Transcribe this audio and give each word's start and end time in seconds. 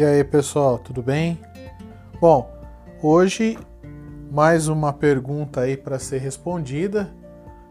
E 0.00 0.02
aí, 0.02 0.24
pessoal, 0.24 0.78
tudo 0.78 1.02
bem? 1.02 1.38
Bom, 2.18 2.50
hoje 3.02 3.58
mais 4.32 4.66
uma 4.66 4.94
pergunta 4.94 5.60
aí 5.60 5.76
para 5.76 5.98
ser 5.98 6.22
respondida. 6.22 7.10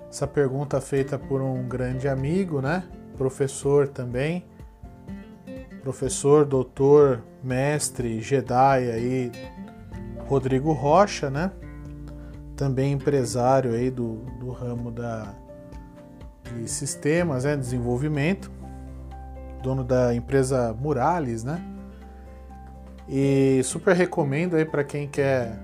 Essa 0.07 0.27
pergunta 0.27 0.79
feita 0.79 1.17
por 1.17 1.41
um 1.41 1.67
grande 1.67 2.07
amigo, 2.07 2.61
né? 2.61 2.83
Professor 3.17 3.87
também. 3.87 4.45
Professor, 5.81 6.45
doutor, 6.45 7.23
mestre, 7.43 8.21
Jedi 8.21 8.91
aí, 8.91 9.31
Rodrigo 10.27 10.71
Rocha, 10.71 11.31
né? 11.31 11.51
Também 12.55 12.91
empresário 12.91 13.71
aí 13.71 13.89
do, 13.89 14.17
do 14.39 14.51
ramo 14.51 14.91
da, 14.91 15.33
de 16.43 16.69
sistemas, 16.69 17.43
né? 17.43 17.57
Desenvolvimento. 17.57 18.51
Dono 19.63 19.83
da 19.83 20.13
empresa 20.13 20.77
Murales, 20.79 21.43
né? 21.43 21.59
E 23.09 23.61
super 23.63 23.95
recomendo 23.95 24.55
aí 24.55 24.63
para 24.63 24.83
quem 24.83 25.07
quer 25.07 25.57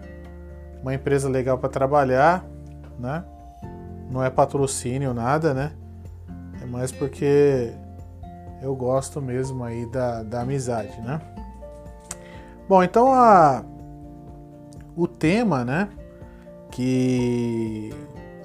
uma 0.81 0.95
empresa 0.95 1.29
legal 1.29 1.59
para 1.59 1.69
trabalhar, 1.69 2.43
né? 2.99 3.23
Não 4.09 4.23
é 4.23 4.29
patrocínio 4.31 5.13
nada, 5.13 5.53
né? 5.53 5.71
É 6.61 6.65
mais 6.65 6.91
porque 6.91 7.71
eu 8.61 8.75
gosto 8.75 9.21
mesmo 9.21 9.63
aí 9.63 9.85
da, 9.91 10.23
da 10.23 10.41
amizade, 10.41 10.99
né? 11.01 11.21
Bom, 12.67 12.83
então 12.83 13.13
a, 13.13 13.63
o 14.95 15.07
tema, 15.07 15.63
né? 15.63 15.89
Que 16.71 17.93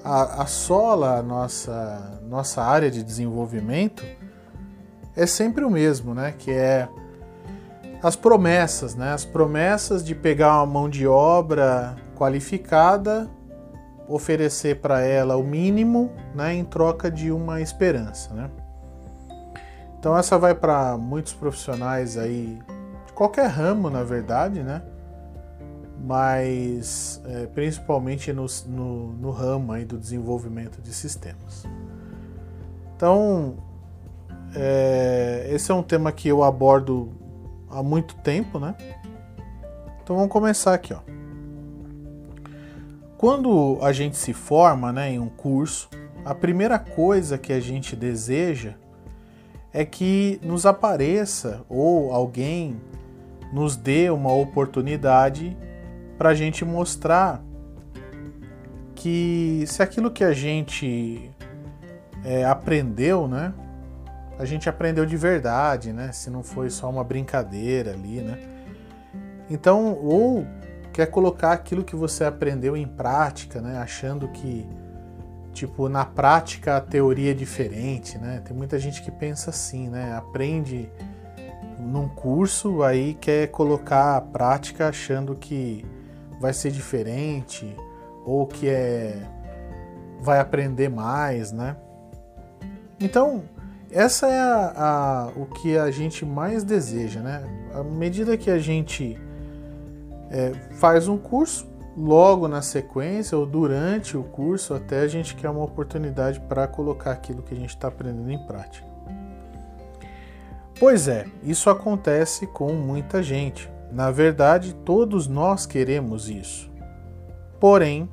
assola 0.03 1.17
a 1.17 1.23
nossa, 1.23 2.21
nossa 2.27 2.61
área 2.61 2.89
de 2.89 3.03
desenvolvimento 3.03 4.03
é 5.15 5.25
sempre 5.25 5.63
o 5.63 5.69
mesmo, 5.69 6.13
né? 6.13 6.33
Que 6.37 6.51
é 6.51 6.87
as 8.01 8.15
promessas, 8.15 8.95
né? 8.95 9.13
As 9.13 9.25
promessas 9.25 10.03
de 10.03 10.15
pegar 10.15 10.57
uma 10.57 10.65
mão 10.65 10.89
de 10.89 11.07
obra 11.07 11.95
qualificada, 12.15 13.29
oferecer 14.07 14.79
para 14.79 15.01
ela 15.01 15.37
o 15.37 15.43
mínimo, 15.43 16.11
né, 16.35 16.53
em 16.53 16.65
troca 16.65 17.09
de 17.09 17.31
uma 17.31 17.61
esperança, 17.61 18.33
né? 18.33 18.49
Então 19.99 20.17
essa 20.17 20.37
vai 20.37 20.55
para 20.55 20.97
muitos 20.97 21.33
profissionais 21.33 22.17
aí 22.17 22.59
de 23.05 23.13
qualquer 23.13 23.47
ramo, 23.47 23.89
na 23.89 24.03
verdade, 24.03 24.63
né? 24.63 24.81
Mas 26.03 27.21
é, 27.25 27.45
principalmente 27.45 28.33
no, 28.33 28.47
no, 28.65 29.13
no 29.13 29.29
ramo 29.29 29.71
aí 29.71 29.85
do 29.85 29.97
desenvolvimento 29.97 30.81
de 30.81 30.91
sistemas. 30.91 31.65
Então 32.95 33.57
é, 34.55 35.47
esse 35.51 35.71
é 35.71 35.73
um 35.73 35.83
tema 35.83 36.11
que 36.11 36.27
eu 36.27 36.43
abordo 36.43 37.20
há 37.71 37.81
muito 37.81 38.15
tempo, 38.15 38.59
né? 38.59 38.75
Então 40.03 40.15
vamos 40.15 40.31
começar 40.31 40.73
aqui, 40.73 40.93
ó. 40.93 40.99
Quando 43.17 43.77
a 43.81 43.91
gente 43.91 44.17
se 44.17 44.33
forma, 44.33 44.91
né, 44.91 45.11
em 45.11 45.19
um 45.19 45.29
curso, 45.29 45.89
a 46.25 46.33
primeira 46.33 46.79
coisa 46.79 47.37
que 47.37 47.53
a 47.53 47.59
gente 47.59 47.95
deseja 47.95 48.73
é 49.71 49.85
que 49.85 50.39
nos 50.43 50.65
apareça 50.65 51.61
ou 51.69 52.11
alguém 52.11 52.81
nos 53.53 53.75
dê 53.75 54.09
uma 54.09 54.33
oportunidade 54.33 55.55
para 56.17 56.29
a 56.29 56.33
gente 56.33 56.65
mostrar 56.65 57.43
que 58.95 59.63
se 59.67 59.81
aquilo 59.81 60.11
que 60.11 60.23
a 60.23 60.33
gente 60.33 61.31
é, 62.23 62.45
aprendeu, 62.45 63.27
né, 63.27 63.53
a 64.41 64.45
gente 64.45 64.67
aprendeu 64.67 65.05
de 65.05 65.15
verdade, 65.15 65.93
né? 65.93 66.11
Se 66.11 66.27
não 66.31 66.41
foi 66.41 66.71
só 66.71 66.89
uma 66.89 67.03
brincadeira 67.03 67.91
ali, 67.91 68.21
né? 68.21 68.39
Então, 69.47 69.93
ou 69.93 70.47
quer 70.91 71.05
colocar 71.05 71.51
aquilo 71.51 71.83
que 71.83 71.95
você 71.95 72.23
aprendeu 72.23 72.75
em 72.75 72.87
prática, 72.87 73.61
né? 73.61 73.77
Achando 73.77 74.27
que, 74.29 74.67
tipo, 75.53 75.87
na 75.87 76.03
prática 76.05 76.77
a 76.77 76.81
teoria 76.81 77.29
é 77.29 77.33
diferente, 77.35 78.17
né? 78.17 78.41
Tem 78.43 78.57
muita 78.57 78.79
gente 78.79 79.03
que 79.03 79.11
pensa 79.11 79.51
assim, 79.51 79.89
né? 79.89 80.15
Aprende 80.17 80.89
num 81.77 82.09
curso, 82.09 82.81
aí 82.81 83.13
quer 83.13 83.45
colocar 83.49 84.17
a 84.17 84.21
prática 84.21 84.87
achando 84.87 85.35
que 85.35 85.85
vai 86.39 86.51
ser 86.51 86.71
diferente 86.71 87.75
ou 88.25 88.47
que 88.47 88.67
é 88.67 89.21
vai 90.19 90.39
aprender 90.39 90.89
mais, 90.89 91.51
né? 91.51 91.75
Então, 92.99 93.43
essa 93.91 94.27
é 94.27 94.39
a, 94.39 94.73
a, 94.75 95.27
o 95.35 95.45
que 95.45 95.77
a 95.77 95.91
gente 95.91 96.25
mais 96.25 96.63
deseja, 96.63 97.19
né? 97.19 97.43
À 97.73 97.83
medida 97.83 98.37
que 98.37 98.49
a 98.49 98.57
gente 98.57 99.19
é, 100.29 100.53
faz 100.75 101.07
um 101.07 101.17
curso, 101.17 101.69
logo 101.95 102.47
na 102.47 102.61
sequência 102.61 103.37
ou 103.37 103.45
durante 103.45 104.15
o 104.15 104.23
curso, 104.23 104.73
até 104.73 105.01
a 105.01 105.07
gente 105.07 105.35
quer 105.35 105.49
uma 105.49 105.63
oportunidade 105.63 106.39
para 106.39 106.67
colocar 106.67 107.11
aquilo 107.11 107.43
que 107.43 107.53
a 107.53 107.57
gente 107.57 107.71
está 107.71 107.89
aprendendo 107.89 108.31
em 108.31 108.39
prática. 108.45 108.87
Pois 110.79 111.07
é, 111.07 111.27
isso 111.43 111.69
acontece 111.69 112.47
com 112.47 112.73
muita 112.73 113.21
gente. 113.21 113.69
Na 113.91 114.09
verdade, 114.09 114.73
todos 114.73 115.27
nós 115.27 115.65
queremos 115.65 116.29
isso. 116.29 116.71
Porém, 117.59 118.09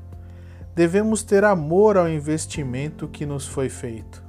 devemos 0.74 1.22
ter 1.22 1.44
amor 1.44 1.96
ao 1.96 2.08
investimento 2.08 3.06
que 3.06 3.24
nos 3.24 3.46
foi 3.46 3.68
feito 3.68 4.27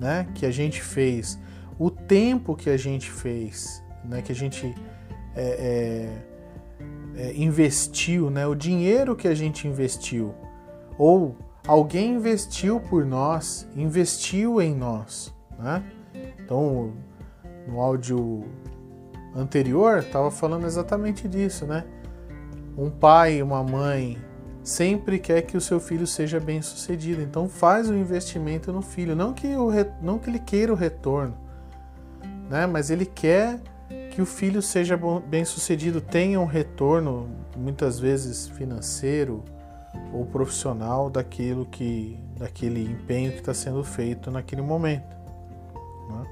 né, 0.00 0.26
que 0.34 0.46
a 0.46 0.50
gente 0.50 0.82
fez, 0.82 1.38
o 1.78 1.90
tempo 1.90 2.56
que 2.56 2.70
a 2.70 2.76
gente 2.76 3.10
fez, 3.10 3.84
né, 4.02 4.22
que 4.22 4.32
a 4.32 4.34
gente 4.34 4.74
é, 5.36 6.08
é, 7.16 7.22
é, 7.22 7.32
investiu, 7.34 8.30
né, 8.30 8.46
o 8.46 8.54
dinheiro 8.54 9.14
que 9.14 9.28
a 9.28 9.34
gente 9.34 9.68
investiu, 9.68 10.34
ou 10.98 11.36
alguém 11.66 12.14
investiu 12.14 12.80
por 12.80 13.04
nós, 13.04 13.68
investiu 13.76 14.60
em 14.62 14.74
nós. 14.74 15.34
Né? 15.58 15.84
Então, 16.38 16.94
no 17.68 17.78
áudio 17.78 18.44
anterior, 19.34 19.98
estava 19.98 20.30
falando 20.30 20.66
exatamente 20.66 21.28
disso, 21.28 21.66
né? 21.66 21.84
Um 22.76 22.90
pai 22.90 23.36
e 23.36 23.42
uma 23.42 23.62
mãe 23.62 24.18
sempre 24.62 25.18
quer 25.18 25.42
que 25.42 25.56
o 25.56 25.60
seu 25.60 25.80
filho 25.80 26.06
seja 26.06 26.38
bem 26.38 26.60
sucedido. 26.62 27.22
Então 27.22 27.48
faz 27.48 27.88
o 27.88 27.94
investimento 27.94 28.72
no 28.72 28.82
filho, 28.82 29.16
não 29.16 29.32
que, 29.32 29.48
o, 29.48 29.70
não 30.02 30.18
que 30.18 30.30
ele 30.30 30.38
queira 30.38 30.72
o 30.72 30.76
retorno, 30.76 31.36
né? 32.48 32.66
mas 32.66 32.90
ele 32.90 33.06
quer 33.06 33.60
que 34.10 34.20
o 34.20 34.26
filho 34.26 34.60
seja 34.60 34.98
bem 35.26 35.44
sucedido, 35.44 36.00
tenha 36.00 36.40
um 36.40 36.44
retorno, 36.44 37.28
muitas 37.56 37.98
vezes 37.98 38.48
financeiro 38.48 39.44
ou 40.12 40.24
profissional, 40.26 41.08
daquilo 41.08 41.66
que, 41.66 42.18
daquele 42.36 42.84
empenho 42.84 43.32
que 43.32 43.38
está 43.38 43.54
sendo 43.54 43.82
feito 43.82 44.30
naquele 44.30 44.62
momento. 44.62 45.16
Né? 46.08 46.26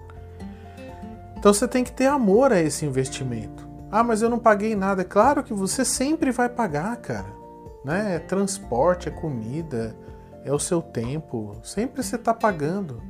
Então 1.36 1.52
você 1.52 1.66
tem 1.68 1.84
que 1.84 1.92
ter 1.92 2.06
amor 2.06 2.52
a 2.52 2.60
esse 2.60 2.84
investimento. 2.84 3.66
Ah, 3.90 4.02
mas 4.02 4.22
eu 4.22 4.28
não 4.28 4.38
paguei 4.38 4.76
nada. 4.76 5.02
É 5.02 5.04
claro 5.04 5.42
que 5.42 5.54
você 5.54 5.84
sempre 5.84 6.30
vai 6.30 6.48
pagar, 6.48 6.94
cara 6.96 7.37
né? 7.84 8.16
É 8.16 8.18
transporte, 8.18 9.08
é 9.08 9.12
comida, 9.12 9.96
é 10.44 10.52
o 10.52 10.58
seu 10.58 10.80
tempo. 10.80 11.56
Sempre 11.62 12.02
você 12.02 12.16
está 12.16 12.32
pagando. 12.32 13.02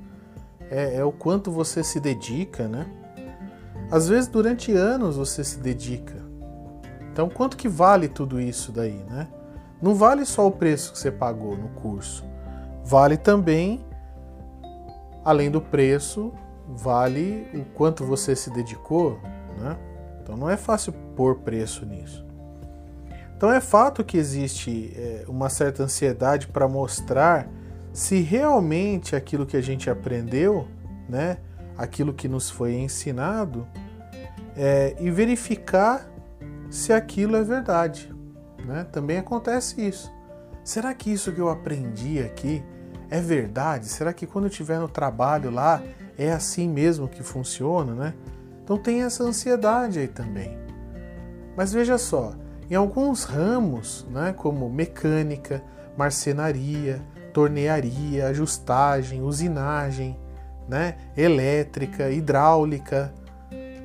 É, 0.71 0.97
é, 0.97 1.05
o 1.05 1.12
quanto 1.12 1.51
você 1.51 1.83
se 1.83 1.99
dedica, 1.99 2.69
né? 2.69 2.87
Às 3.91 4.09
vezes 4.09 4.29
durante 4.29 4.73
anos 4.73 5.17
você 5.17 5.43
se 5.43 5.59
dedica. 5.59 6.17
Então 7.12 7.29
quanto 7.29 7.56
que 7.56 7.69
vale 7.69 8.09
tudo 8.09 8.41
isso 8.41 8.71
daí, 8.71 9.03
né? 9.09 9.29
Não 9.81 9.95
vale 9.95 10.25
só 10.25 10.47
o 10.47 10.51
preço 10.51 10.93
que 10.93 10.99
você 10.99 11.11
pagou 11.11 11.56
no 11.56 11.69
curso. 11.69 12.25
Vale 12.85 13.17
também, 13.17 13.85
além 15.25 15.50
do 15.50 15.61
preço, 15.61 16.32
vale 16.67 17.49
o 17.55 17.64
quanto 17.75 18.05
você 18.05 18.37
se 18.37 18.50
dedicou, 18.50 19.19
né? 19.59 19.76
Então 20.23 20.37
não 20.37 20.50
é 20.50 20.56
fácil 20.56 20.93
pôr 21.17 21.37
preço 21.37 21.87
nisso. 21.87 22.27
Então 23.38 23.52
é 23.52 23.61
fato 23.61 24.02
que 24.02 24.19
existe 24.19 24.93
é, 24.96 25.25
uma 25.29 25.49
certa 25.49 25.85
ansiedade 25.85 26.49
para 26.49 26.67
mostrar 26.67 27.49
se 27.93 28.20
realmente 28.20 29.14
aquilo 29.14 29.46
que 29.46 29.56
a 29.56 29.61
gente 29.61 29.88
aprendeu, 29.88 30.67
né, 31.08 31.38
aquilo 31.76 32.12
que 32.12 32.26
nos 32.26 32.50
foi 32.50 32.75
ensinado, 32.75 33.64
é, 34.56 34.96
e 34.99 35.08
verificar 35.08 36.11
se 36.69 36.93
aquilo 36.93 37.37
é 37.37 37.44
verdade. 37.44 38.12
Né? 38.67 38.85
Também 38.90 39.19
acontece 39.19 39.87
isso. 39.87 40.12
Será 40.64 40.93
que 40.93 41.08
isso 41.12 41.31
que 41.31 41.40
eu 41.40 41.49
aprendi 41.49 42.19
aqui 42.19 42.61
é 43.08 43.20
verdade? 43.20 43.87
Será 43.87 44.12
que 44.12 44.26
quando 44.26 44.46
eu 44.46 44.50
estiver 44.50 44.81
no 44.81 44.88
trabalho 44.88 45.49
lá 45.52 45.81
é 46.19 46.32
assim 46.32 46.69
mesmo 46.69 47.06
que 47.06 47.23
funciona? 47.23 47.94
Né? 47.94 48.14
Então 48.64 48.76
tem 48.76 49.05
essa 49.05 49.23
ansiedade 49.23 50.00
aí 50.00 50.08
também. 50.08 50.58
Mas 51.56 51.73
veja 51.73 51.96
só, 51.99 52.35
em 52.70 52.75
alguns 52.75 53.25
ramos, 53.25 54.06
né, 54.11 54.35
como 54.37 54.69
mecânica, 54.69 55.62
marcenaria, 55.97 57.03
tornearia, 57.32 58.26
ajustagem, 58.29 59.23
usinagem, 59.23 60.19
né, 60.69 60.97
elétrica, 61.17 62.11
hidráulica, 62.11 63.12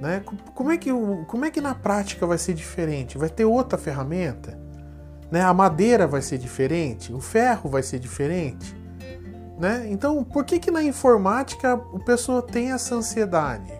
Né? 0.01 0.21
Como, 0.53 0.69
é 0.69 0.77
que, 0.77 0.89
como 1.27 1.45
é 1.45 1.49
que 1.49 1.61
na 1.61 1.73
prática 1.73 2.27
vai 2.27 2.37
ser 2.37 2.53
diferente? 2.53 3.17
Vai 3.17 3.29
ter 3.29 3.45
outra 3.45 3.77
ferramenta? 3.77 4.59
Né? 5.31 5.41
A 5.41 5.53
madeira 5.53 6.05
vai 6.05 6.21
ser 6.21 6.37
diferente? 6.37 7.13
O 7.13 7.21
ferro 7.21 7.69
vai 7.69 7.81
ser 7.81 7.99
diferente? 7.99 8.75
Né? 9.57 9.87
Então, 9.89 10.21
por 10.21 10.43
que, 10.43 10.59
que 10.59 10.69
na 10.69 10.83
informática 10.83 11.75
o 11.93 11.99
pessoa 11.99 12.41
tem 12.41 12.73
essa 12.73 12.95
ansiedade? 12.95 13.71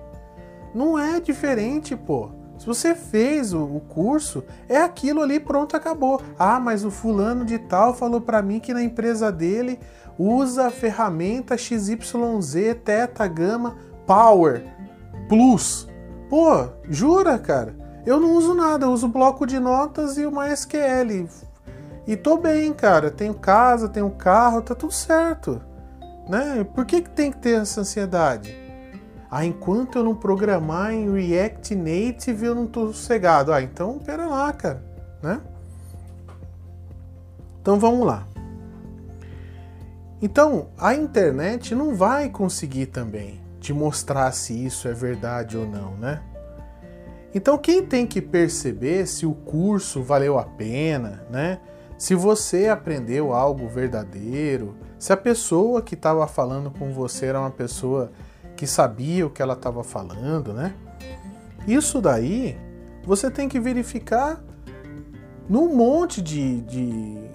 Não 0.74 0.98
é 0.98 1.20
diferente, 1.20 1.94
pô. 1.94 2.32
Se 2.64 2.68
você 2.68 2.96
fez 2.96 3.54
o, 3.54 3.82
curso, 3.90 4.42
é 4.70 4.78
aquilo 4.78 5.22
ali, 5.22 5.38
pronto, 5.38 5.76
acabou. 5.76 6.22
Ah, 6.40 6.62
mas 6.62 6.86
o 6.86 6.90
fulano 6.90 7.44
de 7.44 7.60
tal 7.60 7.94
falou 7.94 8.22
para 8.22 8.42
mim 8.42 8.58
que 8.58 8.74
na 8.74 8.82
empresa 8.82 9.30
dele 9.30 9.78
usa 10.18 10.68
a 10.68 10.72
ferramenta 10.72 11.58
XYZ 11.58 11.98
Teta 12.82 13.28
Gama 13.28 13.76
Power 14.08 14.64
Plus. 15.28 15.90
Pô, 16.30 16.70
jura, 16.90 17.38
cara? 17.38 17.76
Eu 18.06 18.18
não 18.18 18.32
uso 18.32 18.54
nada, 18.54 18.86
eu 18.86 18.92
uso 18.92 19.10
bloco 19.10 19.46
de 19.46 19.60
notas 19.60 20.18
e 20.18 20.26
o 20.26 20.32
MySQL. 20.32 21.28
E 22.08 22.16
tô 22.16 22.38
bem, 22.38 22.72
cara. 22.72 23.12
Tenho 23.12 23.34
casa, 23.34 23.90
tenho 23.90 24.10
carro, 24.12 24.62
tá 24.62 24.74
tudo 24.74 24.94
certo. 24.94 25.62
Né? 26.30 26.66
Por 26.74 26.86
que, 26.86 27.02
que 27.02 27.10
tem 27.10 27.30
que 27.30 27.40
ter 27.40 27.60
essa 27.60 27.82
ansiedade? 27.82 28.63
Ah, 29.36 29.44
enquanto 29.44 29.98
eu 29.98 30.04
não 30.04 30.14
programar 30.14 30.94
em 30.94 31.12
React 31.12 31.74
Native, 31.74 32.46
eu 32.46 32.54
não 32.54 32.68
tô 32.68 32.94
sossegado. 32.94 33.52
Ah, 33.52 33.64
então 33.64 33.98
pera 33.98 34.28
lá, 34.28 34.54
cara, 34.54 34.86
né? 35.24 35.42
Então 37.60 37.80
vamos 37.80 38.06
lá. 38.06 38.28
Então, 40.22 40.68
a 40.78 40.94
internet 40.94 41.74
não 41.74 41.96
vai 41.96 42.30
conseguir 42.30 42.86
também 42.86 43.42
te 43.60 43.74
mostrar 43.74 44.32
se 44.34 44.54
isso 44.54 44.88
é 44.88 44.94
verdade 44.94 45.58
ou 45.58 45.66
não, 45.66 45.98
né? 45.98 46.22
Então, 47.34 47.58
quem 47.58 47.84
tem 47.84 48.06
que 48.06 48.22
perceber 48.22 49.08
se 49.08 49.26
o 49.26 49.34
curso 49.34 50.04
valeu 50.04 50.38
a 50.38 50.44
pena, 50.44 51.26
né? 51.32 51.58
Se 51.98 52.14
você 52.14 52.68
aprendeu 52.68 53.34
algo 53.34 53.68
verdadeiro, 53.68 54.76
se 55.00 55.12
a 55.12 55.18
pessoa 55.18 55.82
que 55.82 55.96
estava 55.96 56.28
falando 56.28 56.70
com 56.70 56.94
você 56.94 57.26
era 57.26 57.40
uma 57.40 57.50
pessoa 57.50 58.12
que 58.64 58.68
sabia 58.68 59.28
o 59.28 59.30
que 59.30 59.42
ela 59.42 59.56
estava 59.56 59.84
falando, 59.84 60.54
né? 60.54 60.74
Isso 61.68 62.00
daí 62.00 62.58
você 63.04 63.30
tem 63.30 63.50
que 63.50 63.60
verificar 63.60 64.42
num 65.50 65.76
monte 65.76 66.22
de, 66.22 66.62
de 66.62 67.34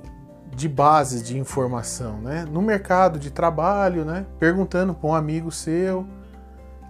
de 0.57 0.69
bases 0.69 1.23
de 1.23 1.39
informação, 1.39 2.19
né? 2.21 2.47
No 2.51 2.63
mercado 2.63 3.19
de 3.19 3.31
trabalho, 3.31 4.07
né? 4.07 4.25
Perguntando 4.41 4.95
para 4.95 5.09
um 5.11 5.15
amigo 5.15 5.53
seu, 5.53 6.07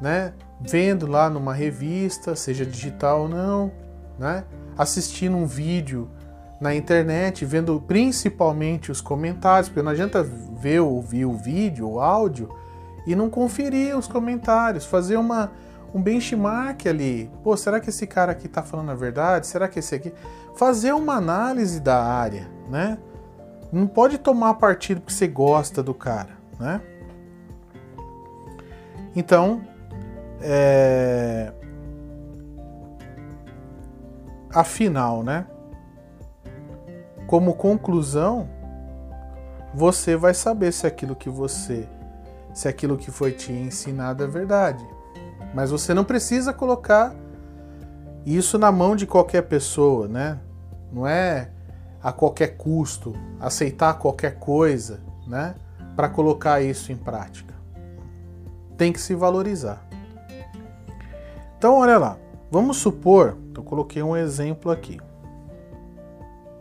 né? 0.01 0.33
Vendo 0.61 1.07
lá 1.09 1.29
numa 1.29 1.53
revista, 1.53 2.37
seja 2.37 2.65
digital 2.65 3.23
ou 3.23 3.29
não, 3.29 3.73
né? 4.19 4.45
Assistindo 4.79 5.37
um 5.37 5.47
vídeo 5.47 6.09
na 6.61 6.75
internet, 6.75 7.45
vendo 7.45 7.79
principalmente 7.81 8.93
os 8.93 9.01
comentários, 9.01 9.69
porque 9.69 9.83
não 9.83 9.91
adianta 9.91 10.23
ver 10.23 10.79
ou 10.81 10.95
ouvir 10.95 11.27
o 11.27 11.37
vídeo, 11.37 11.91
o 11.91 12.01
áudio 12.01 12.49
e 13.09 13.17
não 13.17 13.31
conferir 13.31 13.97
os 13.97 14.07
comentários, 14.07 14.85
fazer 14.85 15.17
uma 15.17 15.51
um 15.95 16.03
benchmark 16.03 16.87
ali. 16.87 17.31
Pô, 17.43 17.57
será 17.57 17.81
que 17.81 17.89
esse 17.89 18.07
cara 18.07 18.33
aqui 18.33 18.47
está 18.47 18.63
falando 18.63 18.91
a 18.91 18.95
verdade? 18.95 19.47
Será 19.47 19.67
que 19.67 19.79
esse 19.79 19.95
aqui 19.95 20.13
fazer 20.55 20.93
uma 20.93 21.15
análise 21.15 21.81
da 21.81 22.03
área, 22.03 22.47
né? 22.69 22.99
Não 23.73 23.87
pode 23.87 24.19
tomar 24.19 24.53
partido 24.55 25.01
porque 25.01 25.15
você 25.15 25.27
gosta 25.27 25.83
do 25.83 25.95
cara, 25.95 26.37
né? 26.61 26.83
Então, 29.17 29.63
é... 30.43 31.51
afinal, 34.55 35.23
né? 35.23 35.47
Como 37.27 37.55
conclusão, 37.55 38.51
você 39.73 40.17
vai 40.17 40.35
saber 40.35 40.73
se 40.73 40.87
aquilo 40.87 41.17
que 41.17 41.31
você, 41.31 41.89
se 42.59 42.67
aquilo 42.67 42.97
que 42.97 43.13
foi 43.13 43.31
te 43.31 43.53
ensinado 43.53 44.25
é 44.25 44.27
verdade. 44.27 44.85
Mas 45.55 45.71
você 45.71 45.95
não 45.95 46.03
precisa 46.03 46.53
colocar 46.53 47.15
isso 48.27 48.59
na 48.59 48.73
mão 48.73 48.97
de 48.97 49.07
qualquer 49.07 49.43
pessoa, 49.43 50.09
né? 50.09 50.41
Não 50.93 51.07
é 51.07 51.53
a 52.03 52.11
qualquer 52.11 52.57
custo, 52.57 53.15
aceitar 53.39 53.95
qualquer 53.95 54.41
coisa, 54.41 54.99
né, 55.25 55.55
para 55.95 56.09
colocar 56.09 56.61
isso 56.61 56.91
em 56.91 56.97
prática. 56.97 57.55
Tem 58.77 58.93
que 58.93 59.01
se 59.01 59.15
valorizar. 59.15 59.87
Então, 61.57 61.77
olha 61.77 61.97
lá, 61.97 62.19
vamos 62.51 62.79
supor, 62.79 63.39
eu 63.55 63.63
coloquei 63.63 64.03
um 64.03 64.17
exemplo 64.17 64.73
aqui. 64.73 64.99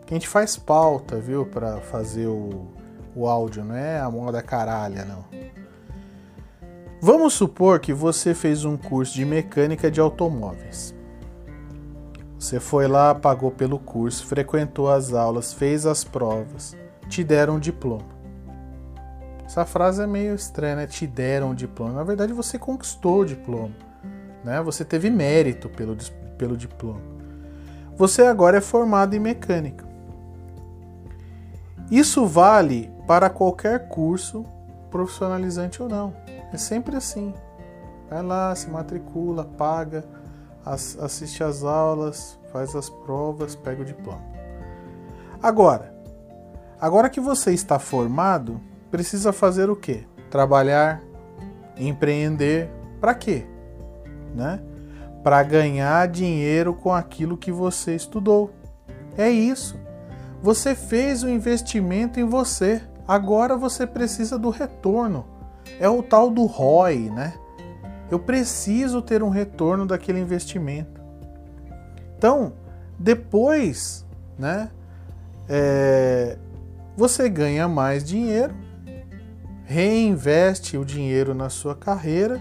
A 0.08 0.14
gente 0.14 0.28
faz 0.28 0.56
pauta, 0.56 1.16
viu, 1.16 1.44
para 1.44 1.80
fazer 1.80 2.28
o, 2.28 2.68
o 3.16 3.26
áudio, 3.26 3.64
não 3.64 3.74
é 3.74 3.98
a 3.98 4.08
moda 4.08 4.40
caralha, 4.40 5.04
não. 5.04 5.24
Vamos 7.00 7.34
supor 7.34 7.78
que 7.78 7.92
você 7.92 8.34
fez 8.34 8.64
um 8.64 8.76
curso 8.76 9.14
de 9.14 9.24
mecânica 9.24 9.88
de 9.88 10.00
automóveis. 10.00 10.92
Você 12.36 12.58
foi 12.58 12.88
lá, 12.88 13.14
pagou 13.14 13.52
pelo 13.52 13.78
curso, 13.78 14.26
frequentou 14.26 14.90
as 14.90 15.12
aulas, 15.12 15.52
fez 15.52 15.86
as 15.86 16.02
provas, 16.02 16.76
te 17.08 17.22
deram 17.22 17.54
um 17.54 17.60
diploma. 17.60 18.18
Essa 19.44 19.64
frase 19.64 20.02
é 20.02 20.06
meio 20.08 20.34
estranha, 20.34 20.74
né? 20.74 20.86
Te 20.88 21.06
deram 21.06 21.50
um 21.50 21.54
diploma. 21.54 21.92
Na 21.92 22.02
verdade, 22.02 22.32
você 22.32 22.58
conquistou 22.58 23.20
o 23.20 23.24
diploma, 23.24 23.74
né? 24.44 24.60
Você 24.62 24.84
teve 24.84 25.08
mérito 25.08 25.68
pelo, 25.68 25.96
pelo 26.36 26.56
diploma. 26.56 27.00
Você 27.96 28.22
agora 28.22 28.58
é 28.58 28.60
formado 28.60 29.14
em 29.14 29.20
mecânica. 29.20 29.86
Isso 31.90 32.26
vale 32.26 32.90
para 33.06 33.30
qualquer 33.30 33.88
curso, 33.88 34.44
profissionalizante 34.90 35.80
ou 35.80 35.88
não. 35.88 36.12
É 36.52 36.56
sempre 36.56 36.96
assim. 36.96 37.34
Vai 38.08 38.22
lá, 38.22 38.54
se 38.54 38.70
matricula, 38.70 39.44
paga 39.44 40.04
assiste 41.00 41.42
às 41.42 41.62
aulas, 41.62 42.38
faz 42.52 42.74
as 42.74 42.90
provas, 42.90 43.54
pega 43.54 43.82
o 43.82 43.84
diploma. 43.84 44.22
Agora, 45.42 45.94
agora 46.80 47.08
que 47.08 47.20
você 47.20 47.52
está 47.52 47.78
formado, 47.78 48.60
precisa 48.90 49.32
fazer 49.32 49.70
o 49.70 49.76
quê? 49.76 50.04
Trabalhar, 50.30 51.00
empreender, 51.76 52.70
para 53.00 53.14
quê? 53.14 53.46
Né? 54.34 54.60
Para 55.22 55.42
ganhar 55.42 56.06
dinheiro 56.08 56.74
com 56.74 56.92
aquilo 56.92 57.36
que 57.36 57.52
você 57.52 57.94
estudou. 57.94 58.50
É 59.16 59.30
isso. 59.30 59.78
Você 60.42 60.74
fez 60.74 61.22
o 61.22 61.28
investimento 61.28 62.20
em 62.20 62.24
você. 62.24 62.82
Agora 63.06 63.56
você 63.56 63.86
precisa 63.86 64.38
do 64.38 64.50
retorno. 64.50 65.24
É 65.80 65.88
o 65.88 66.02
tal 66.02 66.30
do 66.30 66.44
ROI, 66.46 67.10
né? 67.10 67.34
Eu 68.10 68.18
preciso 68.18 69.02
ter 69.02 69.22
um 69.22 69.28
retorno 69.28 69.86
daquele 69.86 70.18
investimento. 70.18 71.00
Então, 72.16 72.54
depois, 72.98 74.06
né, 74.38 74.70
é, 75.48 76.36
você 76.96 77.28
ganha 77.28 77.68
mais 77.68 78.02
dinheiro, 78.02 78.54
reinveste 79.64 80.76
o 80.76 80.84
dinheiro 80.84 81.34
na 81.34 81.48
sua 81.48 81.76
carreira, 81.76 82.40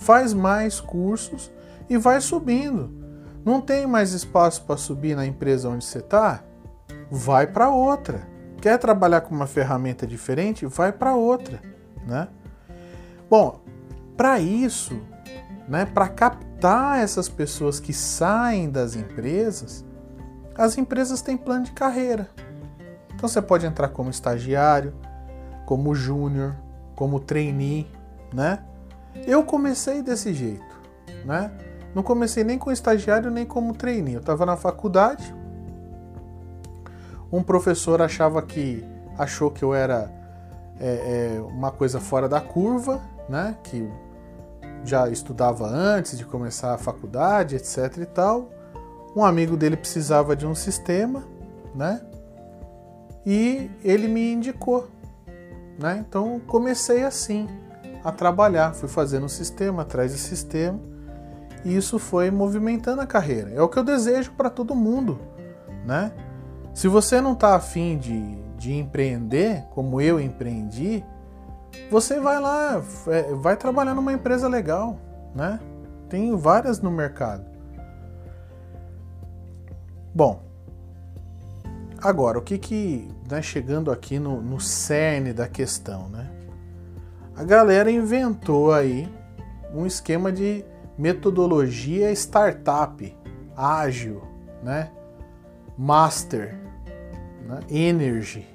faz 0.00 0.32
mais 0.32 0.80
cursos 0.80 1.52
e 1.88 1.96
vai 1.96 2.20
subindo. 2.20 2.90
Não 3.44 3.60
tem 3.60 3.86
mais 3.86 4.12
espaço 4.12 4.64
para 4.64 4.76
subir 4.76 5.14
na 5.14 5.26
empresa 5.26 5.68
onde 5.68 5.84
você 5.84 5.98
está? 5.98 6.42
Vai 7.10 7.46
para 7.46 7.70
outra. 7.70 8.26
Quer 8.60 8.78
trabalhar 8.78 9.20
com 9.22 9.34
uma 9.34 9.46
ferramenta 9.46 10.06
diferente? 10.06 10.64
Vai 10.66 10.92
para 10.92 11.14
outra, 11.14 11.60
né? 12.06 12.28
Bom, 13.32 13.60
para 14.14 14.38
isso, 14.40 15.00
né, 15.66 15.86
para 15.86 16.06
captar 16.06 16.98
essas 16.98 17.30
pessoas 17.30 17.80
que 17.80 17.90
saem 17.90 18.68
das 18.68 18.94
empresas, 18.94 19.86
as 20.54 20.76
empresas 20.76 21.22
têm 21.22 21.34
plano 21.34 21.64
de 21.64 21.72
carreira. 21.72 22.28
Então 23.06 23.26
você 23.26 23.40
pode 23.40 23.64
entrar 23.64 23.88
como 23.88 24.10
estagiário, 24.10 24.92
como 25.64 25.94
júnior, 25.94 26.54
como 26.94 27.18
trainee, 27.18 27.90
né? 28.34 28.58
Eu 29.26 29.42
comecei 29.44 30.02
desse 30.02 30.34
jeito, 30.34 30.78
né? 31.24 31.50
Não 31.94 32.02
comecei 32.02 32.44
nem 32.44 32.58
como 32.58 32.70
estagiário 32.70 33.30
nem 33.30 33.46
como 33.46 33.72
trainee. 33.72 34.12
Eu 34.12 34.20
estava 34.20 34.44
na 34.44 34.58
faculdade. 34.58 35.34
Um 37.32 37.42
professor 37.42 38.02
achava 38.02 38.42
que 38.42 38.84
achou 39.16 39.50
que 39.50 39.64
eu 39.64 39.72
era 39.72 40.12
é, 40.78 41.36
é, 41.38 41.40
uma 41.40 41.70
coisa 41.70 41.98
fora 41.98 42.28
da 42.28 42.38
curva 42.38 43.00
né, 43.28 43.56
que 43.62 43.88
já 44.84 45.08
estudava 45.08 45.66
antes 45.66 46.18
de 46.18 46.24
começar 46.24 46.74
a 46.74 46.78
faculdade, 46.78 47.56
etc 47.56 47.98
e 47.98 48.06
tal. 48.06 48.50
Um 49.14 49.24
amigo 49.24 49.56
dele 49.56 49.76
precisava 49.76 50.34
de 50.34 50.46
um 50.46 50.54
sistema, 50.54 51.24
né? 51.74 52.00
E 53.24 53.70
ele 53.84 54.08
me 54.08 54.32
indicou, 54.32 54.88
né? 55.78 56.04
Então 56.06 56.40
comecei 56.46 57.04
assim 57.04 57.48
a 58.02 58.10
trabalhar, 58.10 58.74
fui 58.74 58.88
fazendo 58.88 59.26
um 59.26 59.28
sistema 59.28 59.82
atrás 59.82 60.12
de 60.12 60.18
sistema 60.18 60.80
e 61.64 61.76
isso 61.76 61.98
foi 61.98 62.30
movimentando 62.30 63.00
a 63.00 63.06
carreira. 63.06 63.50
É 63.50 63.62
o 63.62 63.68
que 63.68 63.78
eu 63.78 63.84
desejo 63.84 64.32
para 64.32 64.50
todo 64.50 64.74
mundo, 64.74 65.20
né? 65.86 66.12
Se 66.74 66.88
você 66.88 67.20
não 67.20 67.34
está 67.34 67.54
afim 67.54 67.98
de, 67.98 68.36
de 68.56 68.72
empreender, 68.72 69.64
como 69.70 70.00
eu 70.00 70.18
empreendi, 70.18 71.04
você 71.90 72.18
vai 72.20 72.40
lá, 72.40 72.82
é, 73.08 73.34
vai 73.34 73.56
trabalhar 73.56 73.94
numa 73.94 74.12
empresa 74.12 74.48
legal, 74.48 74.98
né? 75.34 75.60
Tem 76.08 76.34
várias 76.36 76.80
no 76.80 76.90
mercado. 76.90 77.44
Bom, 80.14 80.42
agora 81.98 82.38
o 82.38 82.42
que 82.42 82.58
que, 82.58 83.08
né, 83.30 83.40
chegando 83.40 83.90
aqui 83.90 84.18
no, 84.18 84.42
no 84.42 84.60
cerne 84.60 85.32
da 85.32 85.48
questão, 85.48 86.08
né? 86.08 86.30
A 87.34 87.44
galera 87.44 87.90
inventou 87.90 88.72
aí 88.72 89.08
um 89.74 89.86
esquema 89.86 90.30
de 90.30 90.64
metodologia 90.98 92.12
startup, 92.12 93.16
ágil, 93.56 94.22
né? 94.62 94.90
Master, 95.78 96.54
né? 97.46 97.60
Energy, 97.70 98.46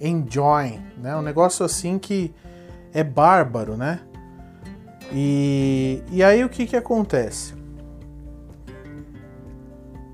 Enjoy, 0.00 0.80
né? 0.98 1.16
Um 1.16 1.22
negócio 1.22 1.64
assim 1.64 1.98
que 1.98 2.34
é 2.92 3.02
bárbaro, 3.02 3.76
né? 3.76 4.00
E, 5.12 6.02
e 6.10 6.22
aí 6.22 6.44
o 6.44 6.48
que 6.48 6.66
que 6.66 6.76
acontece? 6.76 7.54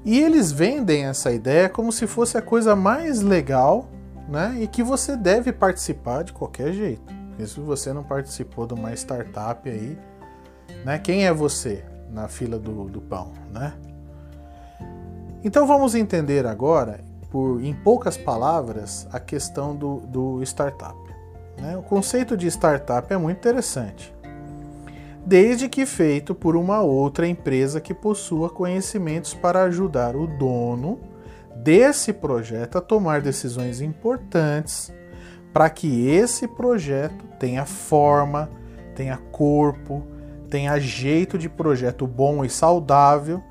E 0.04 0.18
eles 0.18 0.50
vendem 0.50 1.04
essa 1.04 1.30
ideia 1.30 1.68
como 1.68 1.92
se 1.92 2.06
fosse 2.06 2.36
a 2.36 2.42
coisa 2.42 2.74
mais 2.74 3.20
legal, 3.20 3.88
né? 4.28 4.56
E 4.60 4.66
que 4.66 4.82
você 4.82 5.16
deve 5.16 5.52
participar 5.52 6.24
de 6.24 6.32
qualquer 6.32 6.72
jeito. 6.72 7.20
Se 7.46 7.58
você 7.58 7.92
não 7.92 8.02
participou 8.02 8.66
de 8.66 8.74
uma 8.74 8.92
startup 8.92 9.68
aí, 9.68 9.98
né? 10.84 10.98
Quem 10.98 11.26
é 11.26 11.32
você 11.32 11.84
na 12.10 12.28
fila 12.28 12.58
do, 12.58 12.84
do 12.84 13.00
pão, 13.00 13.32
né? 13.52 13.72
Então 15.42 15.66
vamos 15.66 15.94
entender 15.94 16.46
agora, 16.46 17.00
por, 17.30 17.62
em 17.62 17.72
poucas 17.72 18.16
palavras, 18.16 19.06
a 19.12 19.20
questão 19.20 19.74
do, 19.74 20.00
do 20.00 20.42
startup. 20.42 20.98
Né? 21.58 21.76
O 21.76 21.82
conceito 21.82 22.36
de 22.36 22.46
startup 22.48 23.12
é 23.12 23.16
muito 23.16 23.38
interessante, 23.38 24.14
desde 25.24 25.68
que 25.68 25.86
feito 25.86 26.34
por 26.34 26.56
uma 26.56 26.80
outra 26.80 27.26
empresa 27.26 27.80
que 27.80 27.94
possua 27.94 28.50
conhecimentos 28.50 29.34
para 29.34 29.62
ajudar 29.64 30.16
o 30.16 30.26
dono 30.26 30.98
desse 31.56 32.12
projeto 32.12 32.78
a 32.78 32.80
tomar 32.80 33.20
decisões 33.20 33.80
importantes 33.80 34.92
para 35.52 35.68
que 35.68 36.08
esse 36.08 36.46
projeto 36.48 37.26
tenha 37.38 37.66
forma, 37.66 38.48
tenha 38.94 39.18
corpo, 39.30 40.02
tenha 40.48 40.78
jeito 40.78 41.36
de 41.36 41.48
projeto 41.48 42.06
bom 42.06 42.44
e 42.44 42.48
saudável 42.48 43.42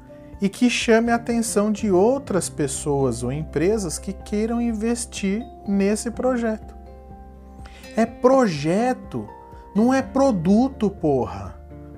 e 0.41 0.47
que 0.47 0.69
chame 0.69 1.11
a 1.11 1.15
atenção 1.15 1.71
de 1.71 1.91
outras 1.91 2.49
pessoas 2.49 3.23
ou 3.23 3.31
empresas 3.31 3.99
que 3.99 4.13
queiram 4.13 4.61
investir 4.61 5.43
nesse 5.67 6.09
projeto. 6.09 6.75
É 7.95 8.05
projeto, 8.05 9.27
não 9.75 9.93
é 9.93 10.01
produto, 10.01 10.89
porra, 10.89 11.55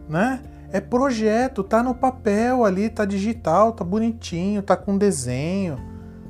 né? 0.10 0.42
É 0.72 0.80
projeto, 0.80 1.64
tá 1.64 1.84
no 1.84 1.94
papel 1.94 2.64
ali, 2.64 2.90
tá 2.90 3.06
digital, 3.06 3.74
tá 3.74 3.84
bonitinho, 3.84 4.64
tá 4.64 4.76
com 4.76 4.98
desenho, 4.98 5.78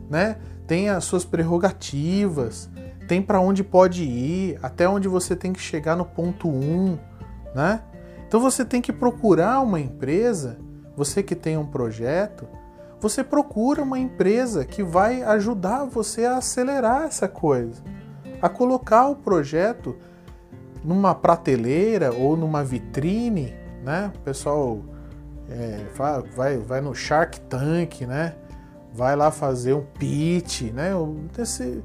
né? 0.09 0.37
Tem 0.65 0.89
as 0.89 1.03
suas 1.03 1.23
prerrogativas, 1.23 2.69
tem 3.07 3.21
para 3.21 3.39
onde 3.39 3.63
pode 3.63 4.03
ir, 4.03 4.59
até 4.63 4.89
onde 4.89 5.07
você 5.07 5.35
tem 5.35 5.53
que 5.53 5.61
chegar 5.61 5.95
no 5.95 6.05
ponto 6.05 6.49
1, 6.49 6.51
um, 6.51 6.97
né? 7.53 7.81
Então 8.27 8.39
você 8.39 8.65
tem 8.65 8.81
que 8.81 8.91
procurar 8.91 9.61
uma 9.61 9.79
empresa, 9.79 10.57
você 10.95 11.23
que 11.23 11.35
tem 11.35 11.57
um 11.57 11.65
projeto, 11.65 12.47
você 12.99 13.23
procura 13.23 13.81
uma 13.81 13.97
empresa 13.97 14.63
que 14.63 14.83
vai 14.83 15.23
ajudar 15.23 15.85
você 15.85 16.25
a 16.25 16.37
acelerar 16.37 17.03
essa 17.03 17.27
coisa, 17.27 17.81
a 18.41 18.47
colocar 18.47 19.07
o 19.07 19.15
projeto 19.15 19.95
numa 20.83 21.15
prateleira 21.15 22.13
ou 22.13 22.35
numa 22.35 22.63
vitrine, 22.63 23.53
né? 23.83 24.11
O 24.15 24.19
pessoal 24.19 24.79
é, 25.49 25.85
vai, 26.35 26.57
vai 26.57 26.81
no 26.81 26.93
Shark 26.93 27.39
Tank, 27.41 28.01
né? 28.05 28.35
Vai 28.93 29.15
lá 29.15 29.31
fazer 29.31 29.73
um 29.73 29.83
pitch, 29.83 30.71
né? 30.73 30.91
Esse, 31.37 31.83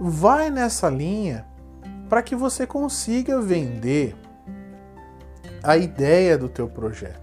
vai 0.00 0.50
nessa 0.50 0.88
linha 0.88 1.46
para 2.08 2.22
que 2.22 2.34
você 2.36 2.66
consiga 2.66 3.40
vender 3.40 4.14
a 5.62 5.76
ideia 5.76 6.36
do 6.36 6.48
teu 6.48 6.68
projeto, 6.68 7.21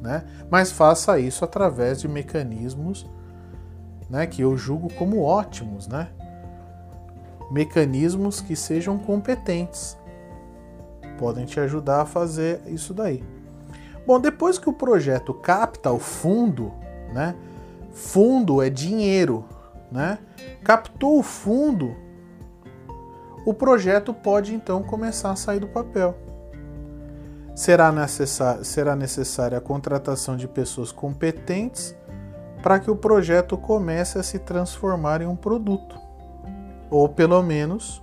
né? 0.00 0.24
Mas 0.50 0.70
faça 0.70 1.18
isso 1.18 1.44
através 1.44 2.00
de 2.00 2.08
mecanismos, 2.08 3.08
né, 4.08 4.26
que 4.26 4.42
eu 4.42 4.56
julgo 4.56 4.92
como 4.94 5.22
ótimos, 5.22 5.88
né? 5.88 6.08
Mecanismos 7.50 8.40
que 8.40 8.54
sejam 8.54 8.98
competentes. 8.98 9.96
Podem 11.18 11.44
te 11.44 11.58
ajudar 11.58 12.02
a 12.02 12.06
fazer 12.06 12.60
isso 12.66 12.92
daí. 12.92 13.24
Bom, 14.06 14.20
depois 14.20 14.58
que 14.58 14.68
o 14.68 14.72
projeto 14.72 15.34
capta 15.34 15.90
o 15.90 15.98
fundo, 15.98 16.72
né? 17.12 17.34
Fundo 17.92 18.62
é 18.62 18.70
dinheiro, 18.70 19.44
né? 19.90 20.18
Captou 20.62 21.18
o 21.18 21.22
fundo, 21.22 21.96
o 23.44 23.54
projeto 23.54 24.12
pode 24.12 24.54
então 24.54 24.82
começar 24.82 25.30
a 25.30 25.36
sair 25.36 25.60
do 25.60 25.68
papel 25.68 26.25
será, 27.56 27.90
será 28.62 28.94
necessária 28.94 29.56
a 29.56 29.62
contratação 29.62 30.36
de 30.36 30.46
pessoas 30.46 30.92
competentes 30.92 31.96
para 32.62 32.78
que 32.78 32.90
o 32.90 32.96
projeto 32.96 33.56
comece 33.56 34.18
a 34.18 34.22
se 34.22 34.38
transformar 34.38 35.22
em 35.22 35.26
um 35.26 35.34
produto, 35.34 35.98
ou 36.90 37.08
pelo 37.08 37.42
menos 37.42 38.02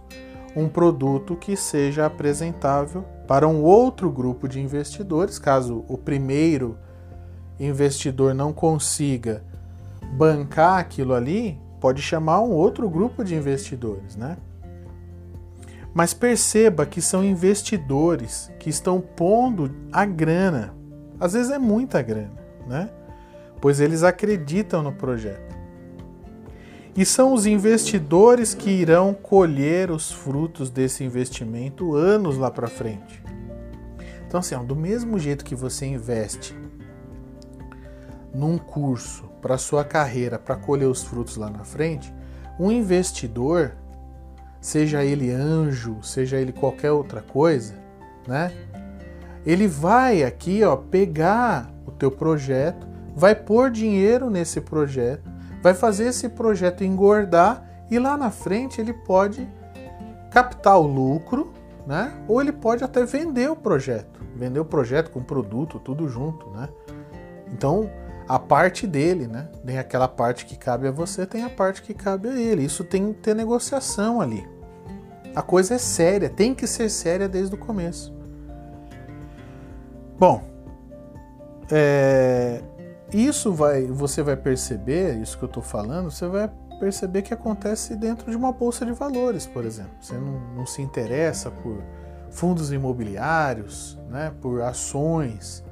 um 0.56 0.68
produto 0.68 1.36
que 1.36 1.56
seja 1.56 2.06
apresentável 2.06 3.06
para 3.28 3.48
um 3.48 3.62
outro 3.62 4.12
grupo 4.12 4.48
de 4.48 4.60
investidores, 4.60 5.38
caso 5.38 5.86
o 5.88 5.98
primeiro 5.98 6.78
investidor 7.60 8.34
não 8.34 8.52
consiga 8.52 9.44
bancar 10.18 10.80
aquilo 10.80 11.14
ali, 11.14 11.60
pode 11.80 12.02
chamar 12.02 12.42
um 12.42 12.52
outro 12.52 12.90
grupo 12.90 13.24
de 13.24 13.36
investidores, 13.36 14.16
né? 14.16 14.38
Mas 15.94 16.14
perceba 16.14 16.86
que 16.86 17.02
são 17.02 17.24
investidores 17.24 18.52
que 18.60 18.70
estão 18.70 19.00
pondo 19.00 19.72
a 19.92 20.06
grana. 20.06 20.74
Às 21.20 21.34
vezes 21.34 21.52
é 21.52 21.60
muita 21.60 22.02
grana, 22.02 22.44
né? 22.68 22.90
Pois 23.62 23.80
eles 23.80 24.04
acreditam 24.04 24.82
no 24.82 24.92
projeto. 24.92 25.54
E 26.96 27.06
são 27.06 27.34
os 27.34 27.46
investidores 27.46 28.54
que 28.54 28.70
irão 28.70 29.14
colher 29.14 29.90
os 29.90 30.12
frutos 30.12 30.70
desse 30.70 31.04
investimento 31.04 31.96
anos 31.96 32.38
lá 32.38 32.52
para 32.52 32.68
frente. 32.68 33.24
Então, 34.28 34.40
assim, 34.40 34.56
do 34.66 34.76
mesmo 34.76 35.18
jeito 35.18 35.46
que 35.46 35.56
você 35.56 35.86
investe 35.86 36.56
num 38.34 38.58
curso 38.58 39.26
para 39.42 39.58
sua 39.58 39.84
carreira 39.84 40.40
para 40.40 40.56
colher 40.56 40.88
os 40.88 41.04
frutos 41.04 41.36
lá 41.38 41.50
na 41.50 41.64
frente, 41.64 42.14
um 42.60 42.72
investidor 42.72 43.76
seja 44.64 45.04
ele 45.04 45.30
anjo, 45.30 45.98
seja 46.02 46.38
ele 46.38 46.54
qualquer 46.54 46.90
outra 46.90 47.22
coisa, 47.22 47.76
né? 48.26 48.50
Ele 49.46 49.68
vai 49.68 50.24
aqui, 50.24 50.64
ó, 50.64 50.78
pegar 50.78 51.70
o 51.86 51.92
teu 51.92 52.10
projeto, 52.10 52.88
vai 53.14 53.36
pôr 53.36 53.70
dinheiro 53.70 54.30
nesse 54.30 54.62
projeto, 54.62 55.30
vai 55.62 55.74
fazer 55.74 56.06
esse 56.06 56.30
projeto 56.30 56.82
engordar 56.82 57.62
e 57.92 58.00
lá 58.00 58.16
na 58.16 58.32
frente 58.32 58.80
ele 58.80 58.94
pode 58.94 59.46
captar 60.32 60.80
o 60.80 60.88
lucro, 60.88 61.52
né? 61.86 62.14
Ou 62.26 62.40
ele 62.40 62.54
pode 62.54 62.86
até 62.86 63.04
vender 63.04 63.52
o 63.52 63.58
projeto, 63.58 64.22
vender 64.34 64.62
o 64.62 64.66
projeto 64.66 65.12
com 65.12 65.22
produto, 65.22 65.78
tudo 65.78 66.08
junto, 66.08 66.50
né? 66.52 66.70
Então, 67.52 67.92
a 68.30 68.40
parte 68.40 68.88
dele, 68.88 69.28
né? 69.28 69.50
Tem 69.66 69.78
aquela 69.78 70.08
parte 70.08 70.46
que 70.46 70.56
cabe 70.56 70.88
a 70.88 70.92
você, 70.92 71.26
tem 71.26 71.44
a 71.44 71.50
parte 71.50 71.82
que 71.82 71.94
cabe 71.94 72.30
a 72.30 72.40
ele. 72.40 72.64
Isso 72.64 72.86
tem 72.86 73.12
que 73.12 73.20
ter 73.20 73.36
negociação 73.36 74.22
ali. 74.22 74.53
A 75.36 75.42
coisa 75.42 75.76
é 75.76 75.78
séria, 75.78 76.30
tem 76.30 76.54
que 76.54 76.68
ser 76.68 76.90
séria 76.90 77.28
desde 77.28 77.56
o 77.56 77.58
começo. 77.58 78.14
Bom, 80.20 80.44
é, 81.72 82.62
isso 83.12 83.52
vai, 83.52 83.88
você 83.88 84.22
vai 84.22 84.36
perceber, 84.36 85.18
isso 85.18 85.38
que 85.38 85.44
eu 85.44 85.48
estou 85.48 85.64
falando, 85.64 86.12
você 86.12 86.28
vai 86.28 86.52
perceber 86.80 87.22
que 87.22 87.34
acontece 87.34 87.96
dentro 87.96 88.30
de 88.30 88.38
uma 88.38 88.52
bolsa 88.52 88.86
de 88.86 88.92
valores, 88.92 89.46
por 89.48 89.66
exemplo. 89.66 89.94
Você 90.02 90.14
não, 90.14 90.40
não 90.56 90.66
se 90.66 90.82
interessa 90.82 91.50
por 91.50 91.82
fundos 92.30 92.72
imobiliários, 92.72 93.98
né, 94.10 94.34
por 94.42 94.62
ações. 94.62 95.64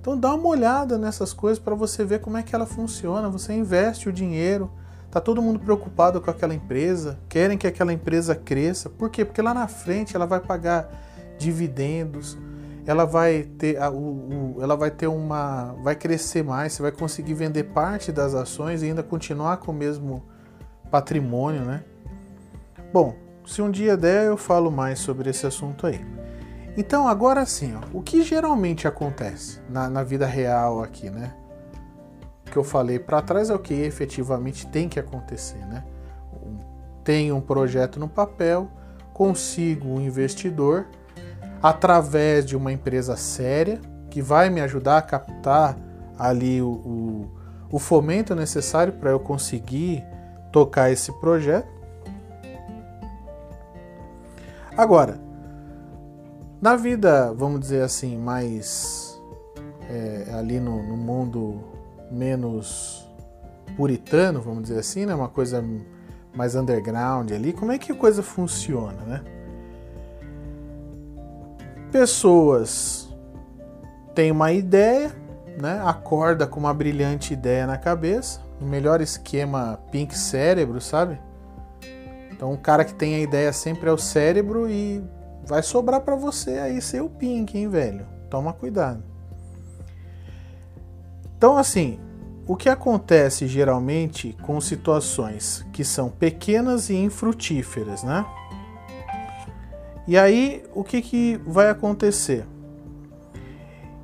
Então 0.00 0.18
dá 0.18 0.34
uma 0.34 0.48
olhada 0.48 0.96
nessas 0.96 1.32
coisas 1.32 1.58
para 1.58 1.74
você 1.74 2.04
ver 2.04 2.20
como 2.20 2.36
é 2.36 2.42
que 2.42 2.54
ela 2.54 2.66
funciona. 2.66 3.28
Você 3.28 3.52
investe 3.52 4.08
o 4.08 4.12
dinheiro 4.12 4.72
Tá 5.10 5.20
todo 5.20 5.40
mundo 5.40 5.58
preocupado 5.58 6.20
com 6.20 6.30
aquela 6.30 6.54
empresa, 6.54 7.18
querem 7.28 7.56
que 7.56 7.66
aquela 7.66 7.92
empresa 7.92 8.34
cresça. 8.34 8.90
Por 8.90 9.08
quê? 9.08 9.24
Porque 9.24 9.40
lá 9.40 9.54
na 9.54 9.66
frente 9.66 10.14
ela 10.14 10.26
vai 10.26 10.40
pagar 10.40 10.90
dividendos, 11.38 12.36
ela 12.86 13.04
vai 13.04 13.42
ter 13.42 13.80
a, 13.80 13.90
o, 13.90 14.56
o, 14.56 14.62
ela 14.62 14.76
vai 14.76 14.90
ter 14.90 15.06
uma 15.06 15.74
vai 15.82 15.94
crescer 15.94 16.42
mais, 16.42 16.72
você 16.72 16.82
vai 16.82 16.92
conseguir 16.92 17.34
vender 17.34 17.64
parte 17.64 18.12
das 18.12 18.34
ações 18.34 18.82
e 18.82 18.86
ainda 18.86 19.02
continuar 19.02 19.58
com 19.58 19.72
o 19.72 19.74
mesmo 19.74 20.22
patrimônio, 20.90 21.62
né? 21.62 21.84
Bom, 22.92 23.14
se 23.46 23.62
um 23.62 23.70
dia 23.70 23.96
der 23.96 24.26
eu 24.26 24.36
falo 24.36 24.70
mais 24.70 24.98
sobre 24.98 25.30
esse 25.30 25.46
assunto 25.46 25.86
aí. 25.86 26.04
Então 26.76 27.08
agora 27.08 27.44
sim, 27.46 27.74
ó, 27.74 27.96
o 27.96 28.02
que 28.02 28.22
geralmente 28.22 28.86
acontece 28.86 29.60
na, 29.70 29.88
na 29.88 30.02
vida 30.02 30.26
real 30.26 30.82
aqui, 30.82 31.08
né? 31.08 31.34
Que 32.50 32.56
eu 32.56 32.64
falei 32.64 32.98
para 32.98 33.20
trás 33.22 33.50
é 33.50 33.54
o 33.54 33.58
que 33.58 33.74
efetivamente 33.74 34.66
tem 34.66 34.88
que 34.88 34.98
acontecer, 34.98 35.64
né? 35.66 35.84
Tenho 37.04 37.36
um 37.36 37.40
projeto 37.40 37.98
no 37.98 38.08
papel, 38.08 38.68
consigo 39.12 39.88
um 39.88 40.00
investidor 40.00 40.86
através 41.62 42.44
de 42.44 42.56
uma 42.56 42.72
empresa 42.72 43.16
séria 43.16 43.80
que 44.10 44.22
vai 44.22 44.50
me 44.50 44.60
ajudar 44.60 44.98
a 44.98 45.02
captar 45.02 45.76
ali 46.18 46.60
o, 46.60 46.68
o, 46.68 47.30
o 47.70 47.78
fomento 47.78 48.34
necessário 48.34 48.92
para 48.94 49.10
eu 49.10 49.20
conseguir 49.20 50.04
tocar 50.52 50.90
esse 50.90 51.12
projeto. 51.20 51.68
Agora, 54.76 55.18
na 56.60 56.76
vida, 56.76 57.32
vamos 57.34 57.60
dizer 57.60 57.82
assim, 57.82 58.16
mais 58.16 59.20
é, 59.88 60.32
ali 60.34 60.58
no, 60.60 60.82
no, 60.82 60.96
mundo 60.96 61.60
menos 62.10 63.06
puritano, 63.76 64.40
vamos 64.40 64.62
dizer 64.62 64.78
assim, 64.78 65.06
né? 65.06 65.14
uma 65.14 65.28
coisa 65.28 65.64
mais 66.34 66.54
underground 66.54 67.30
ali, 67.32 67.52
como 67.52 67.72
é 67.72 67.78
que 67.78 67.92
a 67.92 67.94
coisa 67.94 68.22
funciona, 68.22 69.02
né? 69.02 69.22
Pessoas 71.90 73.08
têm 74.14 74.30
uma 74.30 74.52
ideia, 74.52 75.10
né? 75.60 75.80
Acorda 75.84 76.46
com 76.46 76.60
uma 76.60 76.74
brilhante 76.74 77.32
ideia 77.32 77.66
na 77.66 77.78
cabeça, 77.78 78.40
o 78.60 78.64
melhor 78.64 79.00
esquema 79.00 79.80
pink 79.90 80.16
cérebro, 80.16 80.80
sabe? 80.80 81.18
Então 82.30 82.52
o 82.52 82.58
cara 82.58 82.84
que 82.84 82.94
tem 82.94 83.16
a 83.16 83.20
ideia 83.20 83.52
sempre 83.52 83.88
é 83.88 83.92
o 83.92 83.98
cérebro 83.98 84.70
e 84.70 85.02
vai 85.44 85.62
sobrar 85.62 86.02
para 86.02 86.14
você 86.14 86.58
aí 86.58 86.80
ser 86.80 87.00
o 87.00 87.08
pink, 87.08 87.56
hein, 87.56 87.68
velho? 87.68 88.06
Toma 88.28 88.52
cuidado. 88.52 89.02
Então 91.38 91.56
assim, 91.56 92.00
o 92.48 92.56
que 92.56 92.68
acontece 92.68 93.46
geralmente 93.46 94.36
com 94.42 94.60
situações 94.60 95.64
que 95.72 95.84
são 95.84 96.10
pequenas 96.10 96.90
e 96.90 96.96
infrutíferas, 96.96 98.02
né? 98.02 98.26
E 100.06 100.16
aí, 100.16 100.64
o 100.74 100.82
que, 100.82 101.02
que 101.02 101.38
vai 101.46 101.68
acontecer? 101.68 102.46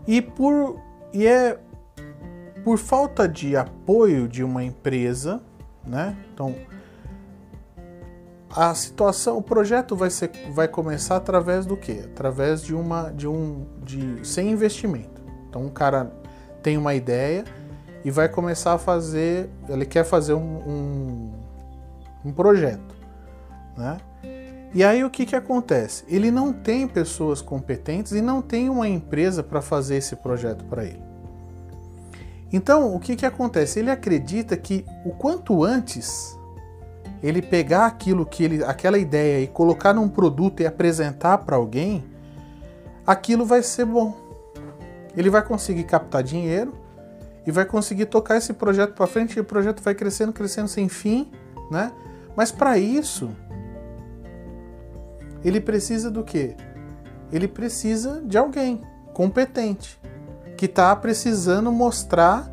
E 0.07 0.21
por 0.21 0.79
e 1.13 1.27
é 1.27 1.59
por 2.63 2.79
falta 2.79 3.27
de 3.27 3.57
apoio 3.57 4.29
de 4.29 4.45
uma 4.45 4.63
empresa, 4.63 5.43
né? 5.87 6.17
Então, 6.33 6.55
a 8.51 8.75
situação, 8.75 9.39
o 9.39 9.43
projeto 9.43 9.97
vai 9.97 10.11
ser, 10.11 10.31
vai 10.53 10.69
começar 10.69 11.17
através 11.17 11.67
do 11.67 11.77
quê? 11.77 12.03
Através 12.05 12.63
de 12.63 12.75
uma, 12.75 13.11
de 13.11 13.27
um, 13.27 13.67
de 13.83 14.27
sem 14.27 14.51
investimento. 14.51 15.23
Então, 15.49 15.63
um 15.63 15.71
cara 15.71 16.13
tem 16.65 16.79
uma 16.79 16.95
ideia 16.95 17.45
e 18.03 18.11
vai 18.11 18.27
começar 18.27 18.73
a 18.73 18.79
fazer, 18.79 19.51
ele 19.69 19.85
quer 19.85 20.03
fazer 20.03 20.33
um, 20.33 20.41
um, 20.41 21.33
um 22.25 22.33
projeto, 22.33 22.95
né? 23.77 23.99
E 24.73 24.83
aí 24.83 25.05
o 25.05 25.11
que, 25.11 25.25
que 25.25 25.37
acontece? 25.37 26.05
Ele 26.09 26.33
não 26.33 26.53
tem 26.53 26.89
pessoas 26.89 27.41
competentes 27.41 28.13
e 28.13 28.21
não 28.21 28.43
tem 28.43 28.69
uma 28.69 28.89
empresa 28.89 29.43
para 29.43 29.63
fazer 29.63 29.97
esse 29.97 30.17
projeto 30.17 30.65
para 30.65 30.85
ele. 30.85 31.03
Então 32.53 32.97
o 32.97 32.99
que, 32.99 33.15
que 33.15 33.27
acontece? 33.27 33.79
Ele 33.79 33.91
acredita 33.91 34.57
que 34.57 34.85
o 35.05 35.11
quanto 35.11 35.63
antes 35.63 36.37
ele 37.23 37.41
pegar 37.41 37.87
aquilo 37.87 38.27
que 38.27 38.43
ele, 38.43 38.65
aquela 38.65 38.99
ideia 38.99 39.45
e 39.45 39.47
colocar 39.47 39.93
num 39.93 40.09
produto 40.09 40.61
e 40.61 40.67
apresentar 40.67 41.39
para 41.39 41.57
alguém, 41.57 42.05
aquilo 43.07 43.45
vai 43.45 43.63
ser 43.63 43.85
bom. 43.85 44.24
Ele 45.17 45.31
vai 45.31 45.43
conseguir 45.43 45.85
captar 45.85 46.23
dinheiro 46.23 46.75
e 47.47 47.51
vai 47.51 47.65
conseguir 47.65 48.07
tocar 48.07 48.37
esse 48.37 48.53
projeto 48.53 48.95
para 48.95 49.07
frente 49.07 49.37
e 49.37 49.41
o 49.41 49.45
projeto 49.45 49.83
vai 49.83 49.95
crescendo, 49.95 50.33
crescendo 50.33 50.69
sem 50.69 50.89
fim, 50.89 51.31
né? 51.71 51.93
Mas 52.37 52.51
para 52.51 52.79
isso 52.79 53.31
ele 55.45 55.61
precisa 55.61 56.11
do 56.11 56.25
quê? 56.25 56.57
Ele 57.31 57.47
precisa 57.47 58.23
de 58.25 58.39
alguém 58.39 58.81
competente 59.13 60.01
que 60.57 60.67
está 60.67 60.95
precisando 60.97 61.71
mostrar 61.71 62.51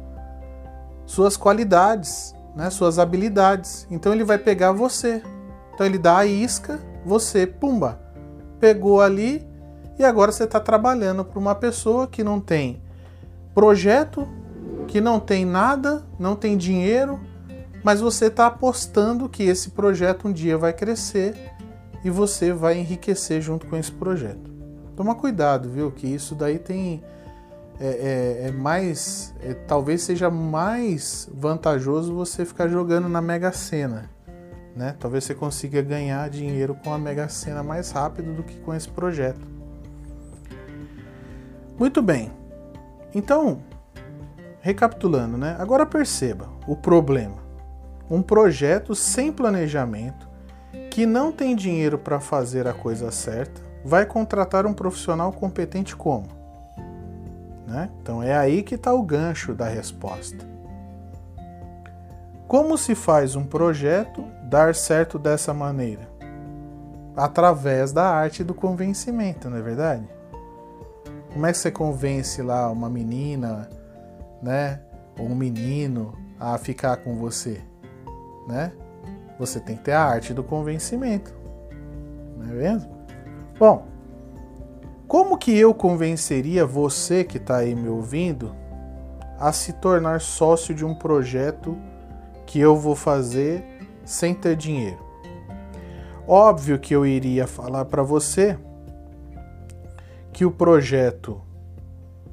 suas 1.06 1.38
qualidades, 1.38 2.36
né, 2.56 2.70
suas 2.70 3.00
habilidades. 3.00 3.88
Então 3.90 4.14
ele 4.14 4.24
vai 4.24 4.38
pegar 4.38 4.72
você. 4.72 5.24
Então 5.74 5.86
ele 5.86 5.98
dá 5.98 6.20
a 6.20 6.26
isca, 6.26 6.80
você, 7.06 7.48
pumba, 7.48 8.00
pegou 8.60 9.02
ali 9.02 9.48
e 10.02 10.06
agora 10.06 10.32
você 10.32 10.46
está 10.46 10.60
trabalhando 10.60 11.24
para 11.24 11.38
uma 11.38 11.54
pessoa 11.54 12.08
que 12.08 12.24
não 12.24 12.40
tem 12.40 12.82
projeto, 13.54 14.28
que 14.88 15.00
não 15.00 15.20
tem 15.20 15.46
nada, 15.46 16.04
não 16.18 16.36
tem 16.36 16.58
dinheiro, 16.58 17.20
mas 17.84 18.02
você 18.02 18.26
está 18.26 18.48
apostando 18.48 19.30
que 19.30 19.44
esse 19.44 19.70
projeto 19.70 20.28
um 20.28 20.34
dia 20.34 20.58
vai 20.58 20.74
crescer 20.74 21.36
e 22.04 22.10
você 22.10 22.52
vai 22.52 22.80
enriquecer 22.80 23.42
junto 23.42 23.68
com 23.68 23.78
esse 23.78 23.92
projeto. 23.92 24.52
Toma 24.96 25.14
cuidado, 25.14 25.70
viu? 25.70 25.92
Que 25.92 26.08
isso 26.08 26.34
daí 26.34 26.58
tem. 26.58 27.04
É, 27.80 28.46
é, 28.46 28.48
é 28.48 28.52
mais. 28.52 29.36
É, 29.40 29.54
talvez 29.54 30.02
seja 30.02 30.32
mais 30.32 31.30
vantajoso 31.32 32.16
você 32.16 32.44
ficar 32.44 32.68
jogando 32.68 33.08
na 33.08 33.22
Mega 33.22 33.52
Sena. 33.52 34.10
Né? 34.76 34.96
Talvez 35.00 35.26
você 35.26 35.36
consiga 35.36 35.82
ganhar 35.82 36.28
dinheiro 36.30 36.76
com 36.84 36.92
a 36.92 36.98
Mega 36.98 37.30
Sena 37.30 37.62
mais 37.62 37.92
rápido 37.92 38.34
do 38.34 38.42
que 38.42 38.60
com 38.60 38.74
esse 38.74 38.90
projeto. 38.90 39.61
Muito 41.82 42.00
bem. 42.00 42.32
Então, 43.12 43.64
recapitulando, 44.60 45.36
né? 45.36 45.56
Agora 45.58 45.84
perceba 45.84 46.48
o 46.68 46.76
problema. 46.76 47.38
Um 48.08 48.22
projeto 48.22 48.94
sem 48.94 49.32
planejamento 49.32 50.30
que 50.92 51.08
não 51.08 51.32
tem 51.32 51.56
dinheiro 51.56 51.98
para 51.98 52.20
fazer 52.20 52.68
a 52.68 52.74
coisa 52.74 53.10
certa, 53.10 53.60
vai 53.84 54.06
contratar 54.06 54.68
um 54.68 54.76
profissional 54.76 55.34
competente 55.34 55.96
como? 55.96 56.28
Né? 57.66 57.90
Então 58.00 58.22
é 58.22 58.38
aí 58.38 58.62
que 58.62 58.76
está 58.76 58.94
o 58.94 59.02
gancho 59.02 59.56
da 59.56 59.68
resposta. 59.68 60.46
Como 62.48 62.78
se 62.78 62.94
faz 62.94 63.36
um 63.36 63.44
projeto 63.44 64.24
dar 64.44 64.76
certo 64.76 65.18
dessa 65.18 65.52
maneira? 65.52 66.08
Através 67.18 67.92
da 67.92 68.08
arte 68.08 68.44
do 68.44 68.54
convencimento, 68.54 69.50
não 69.50 69.58
é 69.58 69.62
verdade? 69.64 70.21
Como 71.34 71.46
é 71.46 71.52
que 71.52 71.58
você 71.58 71.72
convence 71.72 72.42
lá 72.42 72.70
uma 72.70 72.90
menina, 72.90 73.70
né, 74.42 74.82
ou 75.18 75.28
um 75.28 75.36
menino 75.36 76.14
a 76.40 76.58
ficar 76.58 76.98
com 76.98 77.16
você, 77.16 77.62
né? 78.48 78.72
Você 79.40 79.60
tem 79.60 79.78
que 79.78 79.84
ter 79.84 79.94
a 79.94 80.04
arte 80.04 80.34
do 80.34 80.44
convencimento. 80.44 81.34
Não 82.38 82.52
é 82.52 82.54
mesmo? 82.54 82.92
Bom, 83.58 83.88
como 85.08 85.38
que 85.38 85.58
eu 85.58 85.74
convenceria 85.74 86.66
você 86.66 87.24
que 87.24 87.38
está 87.38 87.58
aí 87.58 87.76
me 87.76 87.88
ouvindo 87.88 88.56
a 89.40 89.52
se 89.52 89.74
tornar 89.74 90.22
sócio 90.22 90.74
de 90.74 90.86
um 90.86 90.96
projeto 90.96 91.78
que 92.46 92.60
eu 92.60 92.76
vou 92.76 92.96
fazer 92.96 93.64
sem 94.04 94.34
ter 94.34 94.56
dinheiro? 94.56 95.00
Óbvio 96.28 96.80
que 96.80 96.96
eu 96.96 97.06
iria 97.06 97.48
falar 97.48 97.86
para 97.86 98.04
você 98.04 98.58
que 100.42 100.46
o 100.46 100.50
projeto 100.50 101.40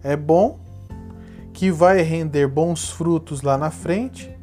é 0.03 0.17
bom, 0.17 0.59
que 1.53 1.71
vai 1.71 2.01
render 2.01 2.49
bons 2.49 2.89
frutos 2.89 3.43
lá 3.43 3.59
na 3.59 3.71
frente 3.71 4.35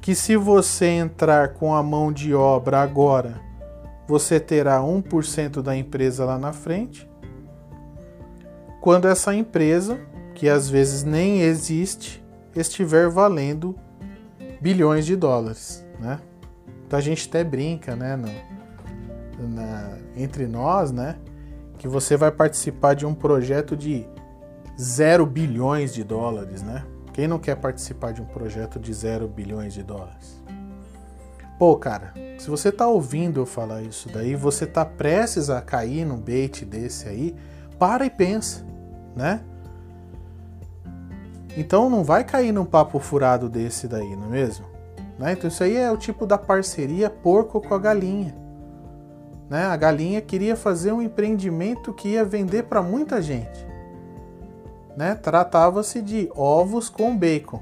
que 0.00 0.14
se 0.14 0.34
você 0.34 0.86
entrar 0.86 1.52
com 1.52 1.74
a 1.74 1.82
mão 1.82 2.10
de 2.10 2.32
obra 2.32 2.80
agora, 2.80 3.38
você 4.08 4.40
terá 4.40 4.80
1% 4.80 5.60
da 5.60 5.76
empresa 5.76 6.24
lá 6.24 6.38
na 6.38 6.54
frente. 6.54 7.06
Quando 8.80 9.06
essa 9.06 9.34
empresa, 9.34 10.00
que 10.34 10.48
às 10.48 10.70
vezes 10.70 11.04
nem 11.04 11.42
existe, 11.42 12.24
estiver 12.56 13.10
valendo 13.10 13.78
bilhões 14.58 15.04
de 15.04 15.16
dólares, 15.16 15.84
né? 15.98 16.18
Então 16.86 16.98
a 16.98 17.02
gente 17.02 17.28
até 17.28 17.44
brinca, 17.44 17.94
né, 17.94 18.16
no, 18.16 19.48
na, 19.48 19.98
entre 20.16 20.46
nós, 20.46 20.90
né, 20.90 21.16
que 21.80 21.88
você 21.88 22.14
vai 22.14 22.30
participar 22.30 22.92
de 22.92 23.06
um 23.06 23.14
projeto 23.14 23.74
de 23.74 24.06
zero 24.78 25.24
bilhões 25.24 25.94
de 25.94 26.04
dólares, 26.04 26.60
né? 26.60 26.84
Quem 27.10 27.26
não 27.26 27.38
quer 27.38 27.56
participar 27.56 28.12
de 28.12 28.20
um 28.20 28.26
projeto 28.26 28.78
de 28.78 28.92
zero 28.92 29.26
bilhões 29.26 29.72
de 29.72 29.82
dólares? 29.82 30.42
Pô, 31.58 31.74
cara, 31.76 32.12
se 32.38 32.50
você 32.50 32.70
tá 32.70 32.86
ouvindo 32.86 33.40
eu 33.40 33.46
falar 33.46 33.80
isso 33.80 34.10
daí, 34.12 34.34
você 34.34 34.66
tá 34.66 34.84
prestes 34.84 35.48
a 35.48 35.62
cair 35.62 36.04
num 36.04 36.20
bait 36.20 36.66
desse 36.66 37.08
aí, 37.08 37.34
para 37.78 38.04
e 38.04 38.10
pensa, 38.10 38.62
né? 39.16 39.40
Então 41.56 41.88
não 41.88 42.04
vai 42.04 42.24
cair 42.24 42.52
num 42.52 42.66
papo 42.66 42.98
furado 42.98 43.48
desse 43.48 43.88
daí, 43.88 44.14
não 44.16 44.26
é 44.26 44.30
mesmo? 44.32 44.66
Né? 45.18 45.32
Então 45.32 45.48
isso 45.48 45.64
aí 45.64 45.78
é 45.78 45.90
o 45.90 45.96
tipo 45.96 46.26
da 46.26 46.36
parceria 46.36 47.08
porco 47.08 47.58
com 47.58 47.74
a 47.74 47.78
galinha. 47.78 48.34
Né? 49.50 49.64
A 49.64 49.76
galinha 49.76 50.20
queria 50.20 50.54
fazer 50.54 50.92
um 50.92 51.02
empreendimento 51.02 51.92
que 51.92 52.10
ia 52.10 52.24
vender 52.24 52.62
para 52.62 52.80
muita 52.80 53.20
gente. 53.20 53.66
Né? 54.96 55.16
Tratava-se 55.16 56.00
de 56.00 56.30
ovos 56.36 56.88
com 56.88 57.16
bacon. 57.16 57.60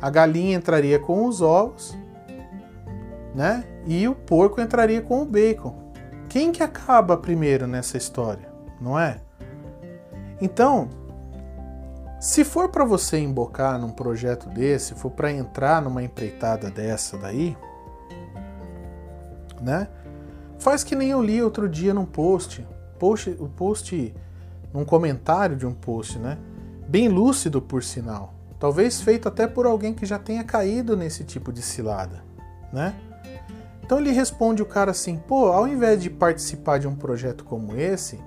A 0.00 0.08
galinha 0.08 0.56
entraria 0.56 0.98
com 1.00 1.26
os 1.26 1.40
ovos, 1.40 1.96
né? 3.34 3.64
E 3.86 4.06
o 4.06 4.14
porco 4.14 4.60
entraria 4.60 5.00
com 5.00 5.22
o 5.22 5.24
bacon. 5.24 5.74
Quem 6.28 6.52
que 6.52 6.62
acaba 6.62 7.16
primeiro 7.16 7.66
nessa 7.66 7.96
história, 7.96 8.48
não 8.80 8.98
é? 8.98 9.18
Então, 10.40 10.90
se 12.20 12.44
for 12.44 12.68
para 12.68 12.84
você 12.84 13.18
embocar 13.18 13.78
num 13.78 13.90
projeto 13.90 14.48
desse, 14.48 14.88
se 14.88 14.94
for 14.94 15.10
para 15.10 15.32
entrar 15.32 15.80
numa 15.80 16.02
empreitada 16.02 16.70
dessa 16.70 17.16
daí, 17.16 17.56
né? 19.60 19.88
Faz 20.64 20.82
que 20.82 20.96
nem 20.96 21.10
eu 21.10 21.22
li 21.22 21.42
outro 21.42 21.68
dia 21.68 21.92
num 21.92 22.06
post, 22.06 22.66
post, 22.98 23.36
o 23.38 23.50
post 23.50 24.14
num 24.72 24.82
comentário 24.82 25.56
de 25.56 25.66
um 25.66 25.74
post, 25.74 26.18
né? 26.18 26.38
Bem 26.88 27.06
lúcido 27.06 27.60
por 27.60 27.82
sinal. 27.82 28.32
Talvez 28.58 29.02
feito 29.02 29.28
até 29.28 29.46
por 29.46 29.66
alguém 29.66 29.92
que 29.92 30.06
já 30.06 30.18
tenha 30.18 30.42
caído 30.42 30.96
nesse 30.96 31.22
tipo 31.22 31.52
de 31.52 31.60
cilada, 31.60 32.24
né? 32.72 32.94
Então 33.82 33.98
ele 33.98 34.10
responde 34.10 34.62
o 34.62 34.66
cara 34.66 34.92
assim: 34.92 35.18
"Pô, 35.18 35.48
ao 35.48 35.68
invés 35.68 36.02
de 36.02 36.08
participar 36.08 36.78
de 36.78 36.88
um 36.88 36.96
projeto 36.96 37.44
como 37.44 37.76
esse, 37.76 38.18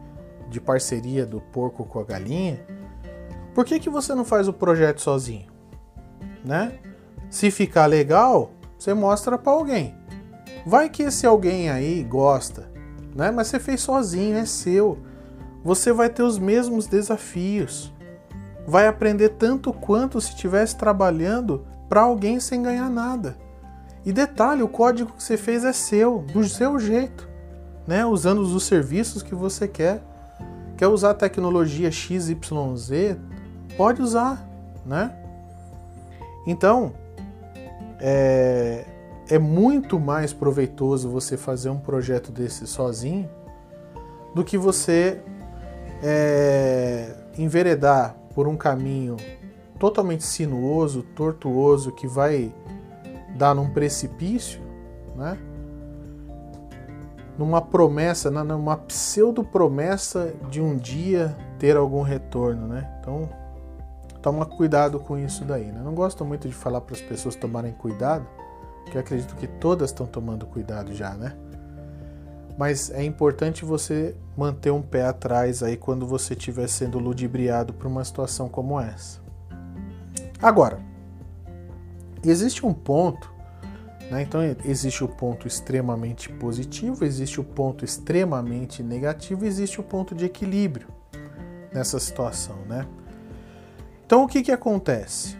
de 0.47 0.61
parceria 0.61 1.25
do 1.25 1.41
porco 1.41 1.85
com 1.85 1.99
a 1.99 2.03
galinha, 2.03 2.63
por 3.55 3.65
que, 3.65 3.79
que 3.79 3.89
você 3.89 4.13
não 4.13 4.23
faz 4.23 4.47
o 4.47 4.53
projeto 4.53 5.01
sozinho? 5.01 5.47
Né? 6.45 6.77
Se 7.31 7.49
ficar 7.49 7.87
legal, 7.87 8.51
você 8.77 8.93
mostra 8.93 9.39
para 9.39 9.53
alguém. 9.53 9.96
Vai 10.65 10.89
que 10.89 11.03
esse 11.03 11.25
alguém 11.25 11.69
aí 11.69 12.03
gosta, 12.03 12.69
né? 13.15 13.31
Mas 13.31 13.47
você 13.47 13.59
fez 13.59 13.81
sozinho, 13.81 14.37
é 14.37 14.45
seu. 14.45 14.99
Você 15.63 15.91
vai 15.91 16.09
ter 16.09 16.23
os 16.23 16.37
mesmos 16.37 16.87
desafios. 16.87 17.93
Vai 18.65 18.87
aprender 18.87 19.29
tanto 19.29 19.71
quanto 19.71 20.19
se 20.19 20.29
estivesse 20.29 20.75
trabalhando 20.75 21.65
para 21.87 22.01
alguém 22.01 22.39
sem 22.39 22.61
ganhar 22.61 22.89
nada. 22.89 23.37
E 24.05 24.11
detalhe, 24.11 24.61
o 24.61 24.67
código 24.67 25.13
que 25.13 25.23
você 25.23 25.37
fez 25.37 25.63
é 25.63 25.73
seu, 25.73 26.19
do 26.19 26.43
seu 26.43 26.79
jeito, 26.79 27.27
né? 27.85 28.05
Usando 28.05 28.39
os 28.39 28.63
serviços 28.63 29.21
que 29.21 29.35
você 29.35 29.67
quer. 29.67 30.01
Quer 30.77 30.87
usar 30.87 31.11
a 31.11 31.15
tecnologia 31.15 31.91
XYZ? 31.91 33.17
pode 33.77 34.01
usar, 34.01 34.45
né? 34.85 35.13
Então, 36.45 36.93
é, 37.99 38.85
é 39.29 39.37
muito 39.37 39.99
mais 39.99 40.33
proveitoso 40.33 41.09
você 41.09 41.35
fazer 41.35 41.69
um 41.69 41.79
projeto 41.79 42.31
desse 42.31 42.65
sozinho 42.65 43.29
do 44.33 44.43
que 44.43 44.57
você 44.57 45.21
é, 46.01 47.13
enveredar 47.37 48.15
por 48.33 48.47
um 48.47 48.55
caminho 48.55 49.17
totalmente 49.79 50.23
sinuoso, 50.23 51.03
tortuoso, 51.03 51.91
que 51.91 52.07
vai 52.07 52.53
dar 53.35 53.53
num 53.53 53.69
precipício, 53.69 54.61
né? 55.15 55.37
Numa 57.37 57.61
promessa, 57.61 58.31
numa 58.31 58.77
pseudo 58.77 59.43
promessa 59.43 60.33
de 60.49 60.59
um 60.59 60.75
dia 60.75 61.37
ter 61.59 61.77
algum 61.77 62.01
retorno, 62.01 62.67
né? 62.67 62.97
Então, 62.99 63.29
toma 64.21 64.45
cuidado 64.45 64.99
com 64.99 65.17
isso 65.17 65.45
daí. 65.45 65.65
Né? 65.65 65.79
Não 65.83 65.93
gosto 65.93 66.25
muito 66.25 66.47
de 66.47 66.55
falar 66.55 66.81
para 66.81 66.95
as 66.95 67.01
pessoas 67.01 67.35
tomarem 67.35 67.73
cuidado, 67.73 68.25
porque 68.87 68.97
acredito 68.97 69.35
que 69.35 69.47
todas 69.47 69.91
estão 69.91 70.05
tomando 70.05 70.45
cuidado 70.45 70.93
já, 70.93 71.13
né? 71.13 71.35
Mas 72.57 72.89
é 72.89 73.03
importante 73.03 73.63
você 73.63 74.15
manter 74.35 74.71
um 74.71 74.81
pé 74.81 75.03
atrás 75.03 75.61
aí 75.61 75.77
quando 75.77 76.07
você 76.07 76.33
estiver 76.33 76.67
sendo 76.67 76.97
ludibriado 76.97 77.73
por 77.73 77.85
uma 77.85 78.03
situação 78.03 78.49
como 78.49 78.79
essa. 78.79 79.19
Agora, 80.41 80.79
existe 82.23 82.65
um 82.65 82.73
ponto, 82.73 83.31
né? 84.09 84.23
então 84.23 84.41
existe 84.65 85.03
o 85.03 85.07
ponto 85.07 85.47
extremamente 85.47 86.29
positivo, 86.29 87.05
existe 87.05 87.39
o 87.39 87.43
ponto 87.43 87.85
extremamente 87.85 88.81
negativo, 88.81 89.45
existe 89.45 89.79
o 89.79 89.83
ponto 89.83 90.15
de 90.15 90.25
equilíbrio 90.25 90.87
nessa 91.71 91.99
situação, 91.99 92.57
né? 92.67 92.87
Então 94.05 94.23
o 94.23 94.27
que, 94.27 94.41
que 94.41 94.51
acontece? 94.51 95.37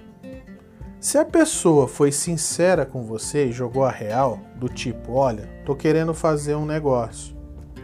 Se 1.00 1.18
a 1.18 1.26
pessoa 1.26 1.88
foi 1.88 2.12
sincera 2.12 2.86
com 2.86 3.04
você 3.04 3.46
e 3.46 3.52
jogou 3.52 3.84
a 3.84 3.92
real, 3.92 4.40
do 4.56 4.68
tipo, 4.68 5.14
olha, 5.14 5.48
tô 5.66 5.76
querendo 5.76 6.14
fazer 6.14 6.56
um 6.56 6.66
negócio, 6.66 7.36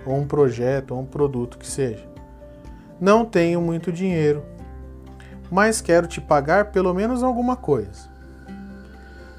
ou 0.06 0.16
um 0.16 0.28
projeto, 0.28 0.96
ou 0.96 1.02
um 1.02 1.06
produto 1.06 1.58
que 1.58 1.68
seja. 1.68 2.08
Não 3.00 3.24
tenho 3.24 3.62
muito 3.62 3.92
dinheiro, 3.92 4.44
mas 5.52 5.82
quero 5.82 6.08
te 6.08 6.20
pagar 6.20 6.72
pelo 6.72 6.94
menos 6.94 7.22
alguma 7.22 7.56
coisa. 7.56 8.10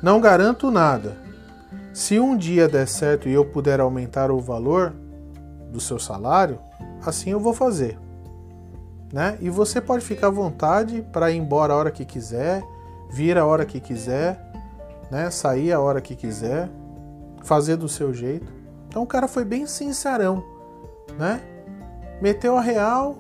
Não 0.03 0.21
garanto 0.21 0.71
nada. 0.71 1.17
Se 1.93 2.19
um 2.19 2.37
dia 2.37 2.69
der 2.69 2.87
certo 2.87 3.29
e 3.29 3.33
eu 3.33 3.45
puder 3.45 3.81
aumentar 3.81 4.31
o 4.31 4.41
valor 4.41 4.95
do 5.71 5.81
seu 5.81 5.99
salário, 5.99 6.59
assim 7.05 7.31
eu 7.31 7.41
vou 7.41 7.53
fazer 7.53 7.99
né? 9.15 9.39
E 9.41 9.49
você 9.49 9.81
pode 9.81 10.05
ficar 10.05 10.27
à 10.27 10.31
vontade 10.31 11.01
para 11.13 11.31
ir 11.31 11.37
embora 11.37 11.73
a 11.73 11.77
hora 11.77 11.91
que 11.93 12.05
quiser, 12.05 12.65
vir 13.15 13.39
a 13.39 13.47
hora 13.47 13.65
que 13.65 13.79
quiser, 13.79 14.41
né? 15.09 15.31
Sair 15.31 15.73
a 15.73 15.79
hora 15.79 16.01
que 16.01 16.17
quiser, 16.17 16.69
fazer 17.45 17.77
do 17.77 17.89
seu 17.89 18.13
jeito. 18.13 18.53
Então 18.89 19.05
o 19.05 19.07
cara 19.07 19.29
foi 19.29 19.45
bem 19.45 19.67
sincerão, 19.67 20.43
né? 21.17 21.41
Meteu 22.21 22.59
a 22.59 22.61
real, 22.61 23.17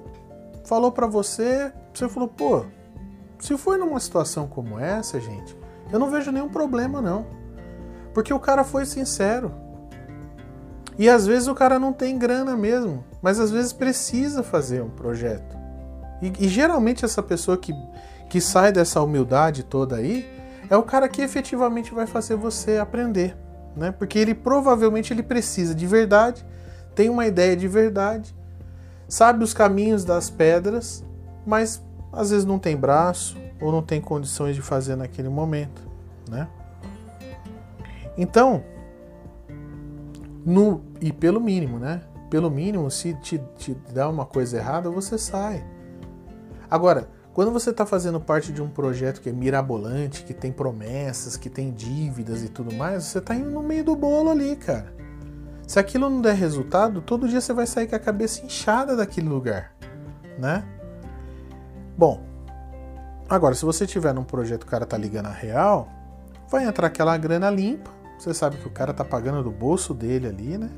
falou 0.64 0.90
para 0.90 1.06
você, 1.06 1.72
você 1.92 2.08
falou, 2.08 2.28
pô, 2.28 2.64
se 3.38 3.56
for 3.56 3.78
numa 3.78 4.00
situação 4.00 4.48
como 4.48 4.80
essa, 4.80 5.20
gente, 5.20 5.56
eu 5.92 5.98
não 6.00 6.10
vejo 6.10 6.32
nenhum 6.32 6.48
problema 6.48 7.00
não. 7.00 7.24
Porque 8.12 8.34
o 8.34 8.40
cara 8.40 8.64
foi 8.64 8.84
sincero. 8.86 9.52
E 10.98 11.08
às 11.08 11.24
vezes 11.24 11.46
o 11.46 11.54
cara 11.54 11.78
não 11.78 11.92
tem 11.92 12.18
grana 12.18 12.56
mesmo, 12.56 13.04
mas 13.22 13.38
às 13.38 13.50
vezes 13.50 13.72
precisa 13.72 14.42
fazer 14.42 14.82
um 14.82 14.90
projeto. 14.90 15.56
E, 16.22 16.46
e, 16.46 16.48
geralmente 16.48 17.04
essa 17.04 17.22
pessoa 17.22 17.56
que, 17.56 17.72
que 18.28 18.40
sai 18.40 18.72
dessa 18.72 19.00
humildade 19.02 19.62
toda 19.62 19.96
aí 19.96 20.28
é 20.68 20.76
o 20.76 20.82
cara 20.82 21.08
que 21.08 21.22
efetivamente 21.22 21.92
vai 21.92 22.06
fazer 22.06 22.36
você 22.36 22.78
aprender, 22.78 23.36
né? 23.76 23.92
Porque 23.92 24.18
ele 24.18 24.34
provavelmente 24.34 25.12
ele 25.12 25.22
precisa 25.22 25.74
de 25.74 25.86
verdade, 25.86 26.44
tem 26.94 27.08
uma 27.08 27.26
ideia 27.26 27.56
de 27.56 27.68
verdade, 27.68 28.34
sabe 29.08 29.44
os 29.44 29.52
caminhos 29.52 30.04
das 30.04 30.30
pedras, 30.30 31.04
mas 31.46 31.82
às 32.12 32.30
vezes 32.30 32.44
não 32.44 32.58
tem 32.58 32.76
braço 32.76 33.36
ou 33.60 33.70
não 33.70 33.82
tem 33.82 34.00
condições 34.00 34.54
de 34.56 34.62
fazer 34.62 34.96
naquele 34.96 35.28
momento, 35.28 35.82
né? 36.28 36.48
Então, 38.16 38.62
no 40.44 40.82
e 41.00 41.12
pelo 41.12 41.40
mínimo, 41.40 41.78
né? 41.78 42.02
Pelo 42.30 42.50
mínimo, 42.50 42.90
se 42.90 43.14
te, 43.14 43.40
te 43.56 43.74
dá 43.92 44.08
uma 44.08 44.24
coisa 44.24 44.56
errada, 44.56 44.90
você 44.90 45.18
sai. 45.18 45.64
Agora, 46.70 47.08
quando 47.34 47.50
você 47.50 47.70
está 47.70 47.84
fazendo 47.84 48.20
parte 48.20 48.52
de 48.52 48.62
um 48.62 48.68
projeto 48.68 49.20
que 49.20 49.28
é 49.28 49.32
mirabolante, 49.32 50.22
que 50.22 50.32
tem 50.32 50.52
promessas, 50.52 51.36
que 51.36 51.50
tem 51.50 51.72
dívidas 51.72 52.44
e 52.44 52.48
tudo 52.48 52.72
mais, 52.72 53.02
você 53.02 53.18
está 53.18 53.34
indo 53.34 53.50
no 53.50 53.60
meio 53.60 53.82
do 53.82 53.96
bolo 53.96 54.30
ali, 54.30 54.54
cara. 54.54 54.94
Se 55.66 55.80
aquilo 55.80 56.08
não 56.08 56.22
der 56.22 56.36
resultado, 56.36 57.02
todo 57.02 57.28
dia 57.28 57.40
você 57.40 57.52
vai 57.52 57.66
sair 57.66 57.88
com 57.88 57.96
a 57.96 57.98
cabeça 57.98 58.46
inchada 58.46 58.94
daquele 58.94 59.28
lugar, 59.28 59.72
né? 60.38 60.64
Bom, 61.98 62.22
agora 63.28 63.56
se 63.56 63.64
você 63.64 63.84
tiver 63.84 64.14
num 64.14 64.24
projeto 64.24 64.62
o 64.62 64.66
cara 64.66 64.86
tá 64.86 64.96
ligando 64.96 65.26
a 65.26 65.32
real, 65.32 65.88
vai 66.48 66.64
entrar 66.64 66.86
aquela 66.86 67.16
grana 67.16 67.50
limpa. 67.50 67.90
Você 68.16 68.32
sabe 68.32 68.58
que 68.58 68.68
o 68.68 68.70
cara 68.70 68.94
tá 68.94 69.04
pagando 69.04 69.42
do 69.42 69.50
bolso 69.50 69.92
dele 69.92 70.28
ali, 70.28 70.56
né? 70.56 70.70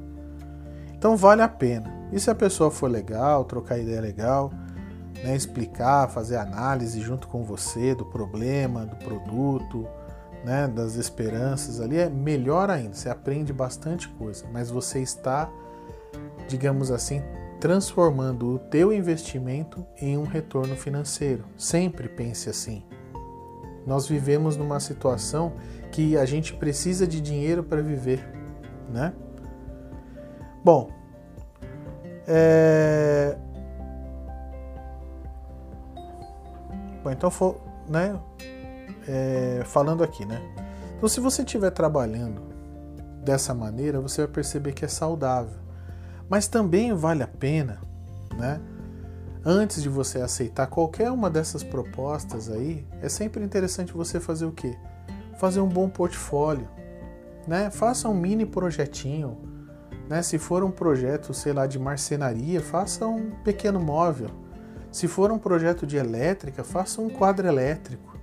Então 0.97 1.19
vale 1.19 1.43
a 1.43 1.49
pena. 1.49 1.93
E 2.11 2.19
se 2.19 2.31
a 2.31 2.35
pessoa 2.35 2.71
for 2.71 2.91
legal, 2.91 3.45
trocar 3.45 3.79
ideia 3.79 4.01
legal, 4.01 4.51
né, 5.23 5.35
explicar, 5.35 6.09
fazer 6.09 6.37
análise 6.37 7.01
junto 7.01 7.29
com 7.29 7.45
você 7.45 7.95
do 7.95 8.05
problema, 8.05 8.85
do 8.85 8.97
produto, 8.97 9.87
né, 10.45 10.69
das 10.69 10.95
esperanças 10.95 11.81
ali, 11.81 11.99
é 11.99 12.09
melhor 12.09 12.71
ainda. 12.71 12.95
Você 12.95 13.09
aprende 13.09 13.53
bastante 13.53 14.09
coisa, 14.09 14.45
mas 14.53 14.71
você 14.71 15.01
está, 15.01 15.51
digamos 16.49 16.91
assim, 16.91 17.23
transformando 17.61 18.55
o 18.55 18.59
teu 18.59 18.93
investimento 18.93 19.85
em 20.01 20.17
um 20.17 20.25
retorno 20.25 20.77
financeiro. 20.77 21.45
Sempre 21.57 22.09
pense 22.09 22.49
assim. 22.49 22.85
Nós 23.87 24.07
vivemos 24.07 24.57
numa 24.57 24.81
situação 24.81 25.53
que 25.91 26.17
a 26.17 26.25
gente 26.25 26.55
precisa 26.55 27.07
de 27.07 27.21
dinheiro 27.21 27.63
para 27.63 27.81
viver, 27.81 28.25
né? 28.93 29.13
Bom, 30.65 30.91
é... 32.27 33.39
Bom, 37.07 37.13
então, 37.13 37.31
for, 37.31 37.61
né, 37.89 38.19
é, 39.07 39.63
falando 39.65 40.03
aqui, 40.03 40.25
né? 40.25 40.43
Então, 40.97 41.09
se 41.09 41.21
você 41.21 41.43
estiver 41.43 41.71
trabalhando 41.71 42.43
dessa 43.23 43.55
maneira, 43.55 44.01
você 44.01 44.23
vai 44.23 44.33
perceber 44.33 44.73
que 44.73 44.85
é 44.85 44.89
saudável. 44.89 45.57
Mas 46.29 46.49
também 46.49 46.93
vale 46.93 47.23
a 47.23 47.29
pena, 47.29 47.79
né? 48.37 48.61
Antes 49.45 49.81
de 49.81 49.89
você 49.89 50.21
aceitar 50.21 50.67
qualquer 50.67 51.13
uma 51.13 51.31
dessas 51.31 51.63
propostas 51.63 52.51
aí, 52.51 52.85
é 53.01 53.09
sempre 53.09 53.45
interessante 53.45 53.93
você 53.93 54.19
fazer 54.19 54.47
o 54.47 54.51
quê? 54.51 54.77
Fazer 55.39 55.61
um 55.61 55.69
bom 55.69 55.89
portfólio, 55.89 56.69
né? 57.47 57.71
Faça 57.71 58.09
um 58.09 58.15
mini 58.15 58.45
projetinho, 58.45 59.39
né? 60.09 60.23
Se 60.23 60.39
for 60.39 60.65
um 60.65 60.73
projeto, 60.73 61.33
sei 61.33 61.53
lá, 61.53 61.69
de 61.69 61.79
marcenaria, 61.79 62.61
faça 62.61 63.07
um 63.07 63.31
pequeno 63.45 63.79
móvel. 63.79 64.46
Se 64.97 65.07
for 65.07 65.31
um 65.31 65.39
projeto 65.39 65.87
de 65.87 65.99
elétrica, 65.99 66.65
faça 66.65 67.03
um 67.03 67.11
quadro 67.11 67.47
elétrico. 67.47 68.19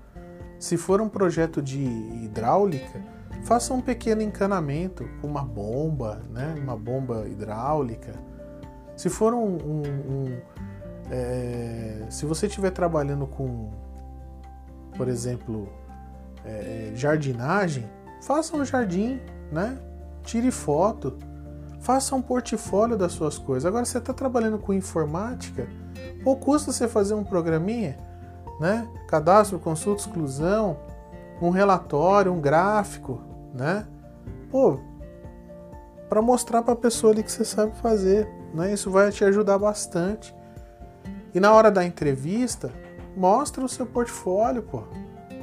Se 0.57 0.75
for 0.75 1.01
um 1.01 1.07
projeto 1.07 1.61
de 1.61 1.77
hidráulica, 1.79 2.99
faça 3.43 3.75
um 3.75 3.79
pequeno 3.79 4.23
encanamento 4.23 5.07
com 5.21 5.27
uma 5.27 5.43
bomba, 5.43 6.23
né? 6.31 6.55
Uma 6.57 6.75
bomba 6.75 7.27
hidráulica. 7.27 8.13
Se 8.97 9.07
for 9.07 9.35
um, 9.35 9.55
um, 9.57 9.81
um 9.83 10.37
é, 11.11 12.07
se 12.09 12.25
você 12.25 12.47
estiver 12.47 12.71
trabalhando 12.71 13.27
com, 13.27 13.69
por 14.97 15.07
exemplo, 15.07 15.69
é, 16.43 16.91
jardinagem, 16.95 17.87
faça 18.19 18.57
um 18.57 18.65
jardim, 18.65 19.21
né? 19.51 19.77
Tire 20.23 20.49
foto, 20.49 21.19
faça 21.83 22.15
um 22.15 22.21
portfólio 22.21 22.97
das 22.97 23.11
suas 23.11 23.37
coisas. 23.37 23.65
Agora 23.65 23.85
você 23.85 23.97
está 23.97 24.13
trabalhando 24.13 24.57
com 24.57 24.73
informática, 24.73 25.67
ou 26.25 26.37
custa 26.37 26.71
você 26.71 26.87
fazer 26.87 27.13
um 27.13 27.25
programinha, 27.25 27.97
né? 28.59 28.87
Cadastro, 29.07 29.59
consulta, 29.59 30.01
exclusão, 30.01 30.77
um 31.41 31.49
relatório, 31.49 32.31
um 32.31 32.39
gráfico, 32.39 33.21
né? 33.53 33.85
Pô, 34.49 34.79
para 36.07 36.21
mostrar 36.21 36.61
para 36.63 36.73
a 36.73 36.77
pessoa 36.77 37.11
ali 37.11 37.21
que 37.21 37.31
você 37.31 37.43
sabe 37.43 37.75
fazer, 37.77 38.29
né? 38.53 38.71
Isso 38.71 38.89
vai 38.89 39.11
te 39.11 39.25
ajudar 39.25 39.57
bastante. 39.57 40.33
E 41.35 41.39
na 41.39 41.51
hora 41.51 41.69
da 41.69 41.83
entrevista, 41.83 42.71
mostra 43.17 43.63
o 43.63 43.67
seu 43.67 43.85
portfólio, 43.85 44.63
pô. 44.63 44.83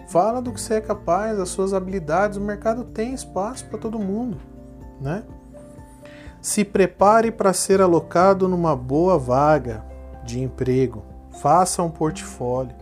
Fala 0.09 0.41
do 0.41 0.53
que 0.53 0.61
você 0.61 0.75
é 0.75 0.81
capaz, 0.81 1.37
das 1.37 1.51
suas 1.51 1.75
habilidades. 1.75 2.39
O 2.39 2.41
mercado 2.41 2.85
tem 2.85 3.13
espaço 3.13 3.67
para 3.67 3.79
todo 3.79 3.99
mundo, 3.99 4.39
né? 5.01 5.23
Se 6.41 6.65
prepare 6.65 7.31
para 7.31 7.53
ser 7.53 7.81
alocado 7.81 8.49
numa 8.49 8.75
boa 8.75 9.19
vaga 9.19 9.85
de 10.25 10.41
emprego. 10.41 11.05
Faça 11.41 11.83
um 11.83 11.91
portfólio 11.91 12.75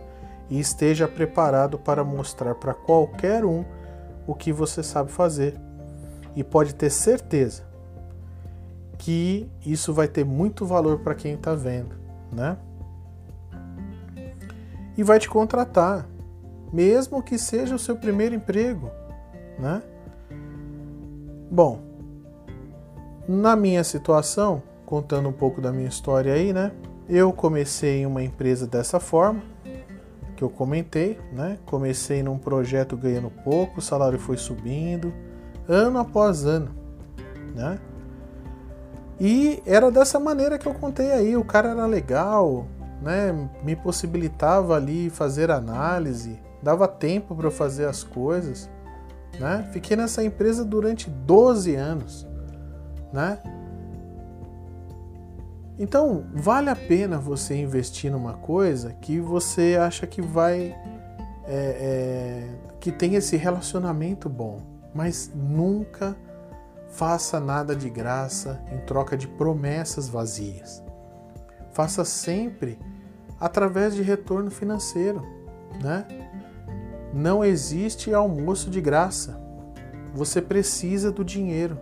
e 0.49 0.59
esteja 0.59 1.07
preparado 1.07 1.77
para 1.77 2.03
mostrar 2.03 2.55
para 2.55 2.73
qualquer 2.73 3.43
um 3.45 3.65
o 4.25 4.33
que 4.33 4.51
você 4.51 4.81
sabe 4.81 5.11
fazer. 5.11 5.59
E 6.35 6.43
pode 6.43 6.73
ter 6.75 6.89
certeza 6.89 7.63
que 8.97 9.49
isso 9.65 9.93
vai 9.93 10.07
ter 10.07 10.25
muito 10.25 10.65
valor 10.65 10.99
para 10.99 11.15
quem 11.15 11.33
está 11.33 11.53
vendo, 11.53 11.95
né? 12.31 12.57
E 14.97 15.03
vai 15.03 15.19
te 15.19 15.29
contratar 15.29 16.07
mesmo 16.71 17.21
que 17.21 17.37
seja 17.37 17.75
o 17.75 17.79
seu 17.79 17.95
primeiro 17.95 18.35
emprego, 18.35 18.91
né? 19.57 19.81
Bom, 21.49 21.79
na 23.29 23.55
minha 23.55 23.83
situação, 23.83 24.63
contando 24.87 25.29
um 25.29 25.31
pouco 25.31 25.61
da 25.61 25.71
minha 25.71 25.87
história 25.87 26.33
aí, 26.33 26.51
né? 26.51 26.71
Eu 27.07 27.31
comecei 27.31 28.03
uma 28.03 28.23
empresa 28.23 28.65
dessa 28.65 28.99
forma, 28.99 29.43
que 30.35 30.43
eu 30.43 30.49
comentei, 30.49 31.19
né? 31.31 31.59
Comecei 31.63 32.23
num 32.23 32.39
projeto 32.39 32.97
ganhando 32.97 33.29
pouco, 33.29 33.77
o 33.77 33.81
salário 33.83 34.17
foi 34.17 34.35
subindo, 34.35 35.13
ano 35.67 35.99
após 35.99 36.43
ano, 36.43 36.71
né? 37.53 37.77
E 39.19 39.61
era 39.63 39.91
dessa 39.91 40.19
maneira 40.19 40.57
que 40.57 40.67
eu 40.67 40.73
contei 40.73 41.11
aí, 41.11 41.37
o 41.37 41.45
cara 41.45 41.69
era 41.69 41.85
legal, 41.85 42.65
né? 42.99 43.31
Me 43.63 43.75
possibilitava 43.75 44.75
ali 44.75 45.07
fazer 45.11 45.51
análise, 45.51 46.39
dava 46.63 46.87
tempo 46.87 47.35
para 47.35 47.51
fazer 47.51 47.85
as 47.85 48.03
coisas, 48.03 48.67
né? 49.39 49.69
Fiquei 49.71 49.95
nessa 49.95 50.23
empresa 50.23 50.65
durante 50.65 51.11
12 51.11 51.75
anos, 51.75 52.27
né? 53.11 53.39
Então, 55.77 56.25
vale 56.33 56.69
a 56.69 56.75
pena 56.75 57.17
você 57.17 57.55
investir 57.55 58.11
numa 58.11 58.33
coisa 58.33 58.93
que 58.93 59.19
você 59.19 59.77
acha 59.79 60.05
que 60.05 60.21
vai. 60.21 60.75
É, 61.45 61.51
é, 61.51 62.49
que 62.79 62.91
tem 62.91 63.15
esse 63.15 63.35
relacionamento 63.35 64.29
bom, 64.29 64.61
mas 64.93 65.31
nunca 65.33 66.15
faça 66.89 67.39
nada 67.39 67.75
de 67.75 67.89
graça 67.89 68.61
em 68.71 68.77
troca 68.79 69.17
de 69.17 69.27
promessas 69.27 70.07
vazias. 70.07 70.83
Faça 71.71 72.05
sempre 72.05 72.79
através 73.39 73.95
de 73.95 74.01
retorno 74.01 74.51
financeiro, 74.51 75.25
né? 75.81 76.05
Não 77.13 77.43
existe 77.43 78.13
almoço 78.13 78.69
de 78.69 78.81
graça. 78.81 79.39
Você 80.13 80.41
precisa 80.41 81.11
do 81.11 81.23
dinheiro. 81.23 81.79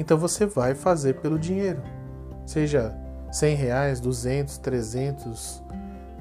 Então 0.00 0.16
você 0.16 0.46
vai 0.46 0.74
fazer 0.74 1.16
pelo 1.16 1.38
dinheiro. 1.38 1.82
Seja 2.46 2.96
100 3.30 3.54
reais, 3.54 4.00
200, 4.00 4.56
300, 4.56 5.62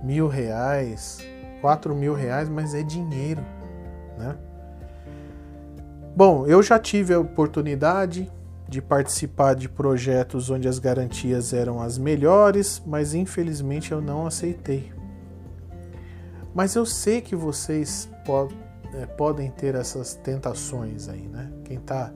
mil 0.04 0.28
reais, 0.28 1.20
4 1.62 1.96
mil 1.96 2.14
reais, 2.14 2.50
mas 2.50 2.76
é 2.76 2.84
dinheiro, 2.84 3.42
né? 4.18 4.36
Bom, 6.14 6.46
eu 6.46 6.62
já 6.62 6.78
tive 6.78 7.14
a 7.14 7.20
oportunidade 7.20 8.30
de 8.68 8.82
participar 8.82 9.56
de 9.56 9.70
projetos 9.70 10.50
onde 10.50 10.68
as 10.68 10.78
garantias 10.78 11.54
eram 11.54 11.82
as 11.82 11.98
melhores, 11.98 12.84
mas 12.86 13.14
infelizmente 13.14 13.94
eu 13.94 14.02
não 14.02 14.28
aceitei. 14.28 14.92
Mas 16.54 16.76
eu 16.76 16.86
sei 16.86 17.22
que 17.22 17.34
vocês 17.34 18.10
é, 18.94 19.06
podem 19.06 19.50
ter 19.50 19.74
essas 19.74 20.16
tentações 20.16 21.08
aí, 21.08 21.30
né? 21.30 21.50
Quem 21.64 21.78
está 21.78 22.12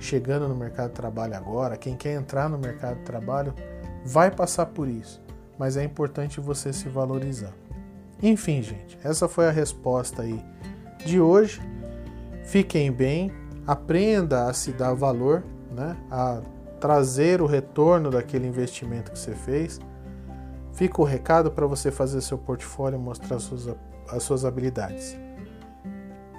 chegando 0.00 0.48
no 0.48 0.54
mercado 0.54 0.88
de 0.88 0.94
trabalho 0.94 1.36
agora, 1.36 1.76
quem 1.76 1.96
quer 1.96 2.14
entrar 2.14 2.48
no 2.48 2.58
mercado 2.58 2.98
de 2.98 3.04
trabalho, 3.04 3.54
vai 4.04 4.30
passar 4.30 4.66
por 4.66 4.88
isso. 4.88 5.22
Mas 5.58 5.76
é 5.76 5.84
importante 5.84 6.40
você 6.40 6.72
se 6.72 6.88
valorizar. 6.88 7.52
Enfim, 8.22 8.62
gente, 8.62 8.98
essa 9.04 9.28
foi 9.28 9.46
a 9.46 9.50
resposta 9.50 10.22
aí 10.22 10.42
de 11.04 11.20
hoje. 11.20 11.60
Fiquem 12.44 12.90
bem, 12.90 13.32
aprenda 13.66 14.48
a 14.48 14.52
se 14.52 14.72
dar 14.72 14.94
valor, 14.94 15.44
né? 15.70 15.96
A 16.10 16.40
trazer 16.80 17.40
o 17.40 17.46
retorno 17.46 18.10
daquele 18.10 18.46
investimento 18.46 19.10
que 19.12 19.18
você 19.18 19.32
fez. 19.32 19.80
Fica 20.72 21.00
o 21.00 21.04
recado 21.04 21.50
para 21.50 21.66
você 21.66 21.90
fazer 21.90 22.20
seu 22.20 22.36
portfólio 22.36 22.98
e 22.98 23.02
mostrar 23.02 23.36
as 23.36 23.44
suas, 23.44 23.68
as 24.08 24.22
suas 24.22 24.44
habilidades. 24.44 25.16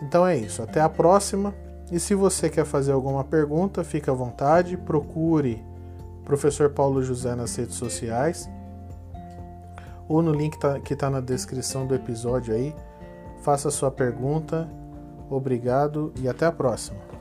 Então 0.02 0.28
é 0.28 0.38
isso, 0.38 0.62
até 0.62 0.82
a 0.82 0.89
próxima. 0.89 1.54
E 1.91 2.00
se 2.00 2.15
você 2.15 2.50
quer 2.50 2.65
fazer 2.65 2.91
alguma 2.91 3.24
pergunta, 3.24 3.84
fique 3.84 4.10
à 4.10 4.13
vontade, 4.13 4.76
procure 4.76 5.63
professor 6.24 6.71
Paulo 6.71 7.04
José 7.04 7.36
nas 7.36 7.56
redes 7.56 7.76
sociais 7.76 8.50
ou 10.08 10.21
no 10.21 10.32
link 10.32 10.58
tá, 10.60 10.80
que 10.80 10.93
está 10.93 11.10
na 11.10 11.19
descrição 11.19 11.86
do 11.86 11.95
episódio 11.95 12.54
aí. 12.54 12.76
Faça 13.41 13.69
sua 13.69 13.91
pergunta. 13.91 14.67
Obrigado 15.30 16.13
e 16.19 16.28
até 16.28 16.45
a 16.45 16.52
próxima. 16.52 17.14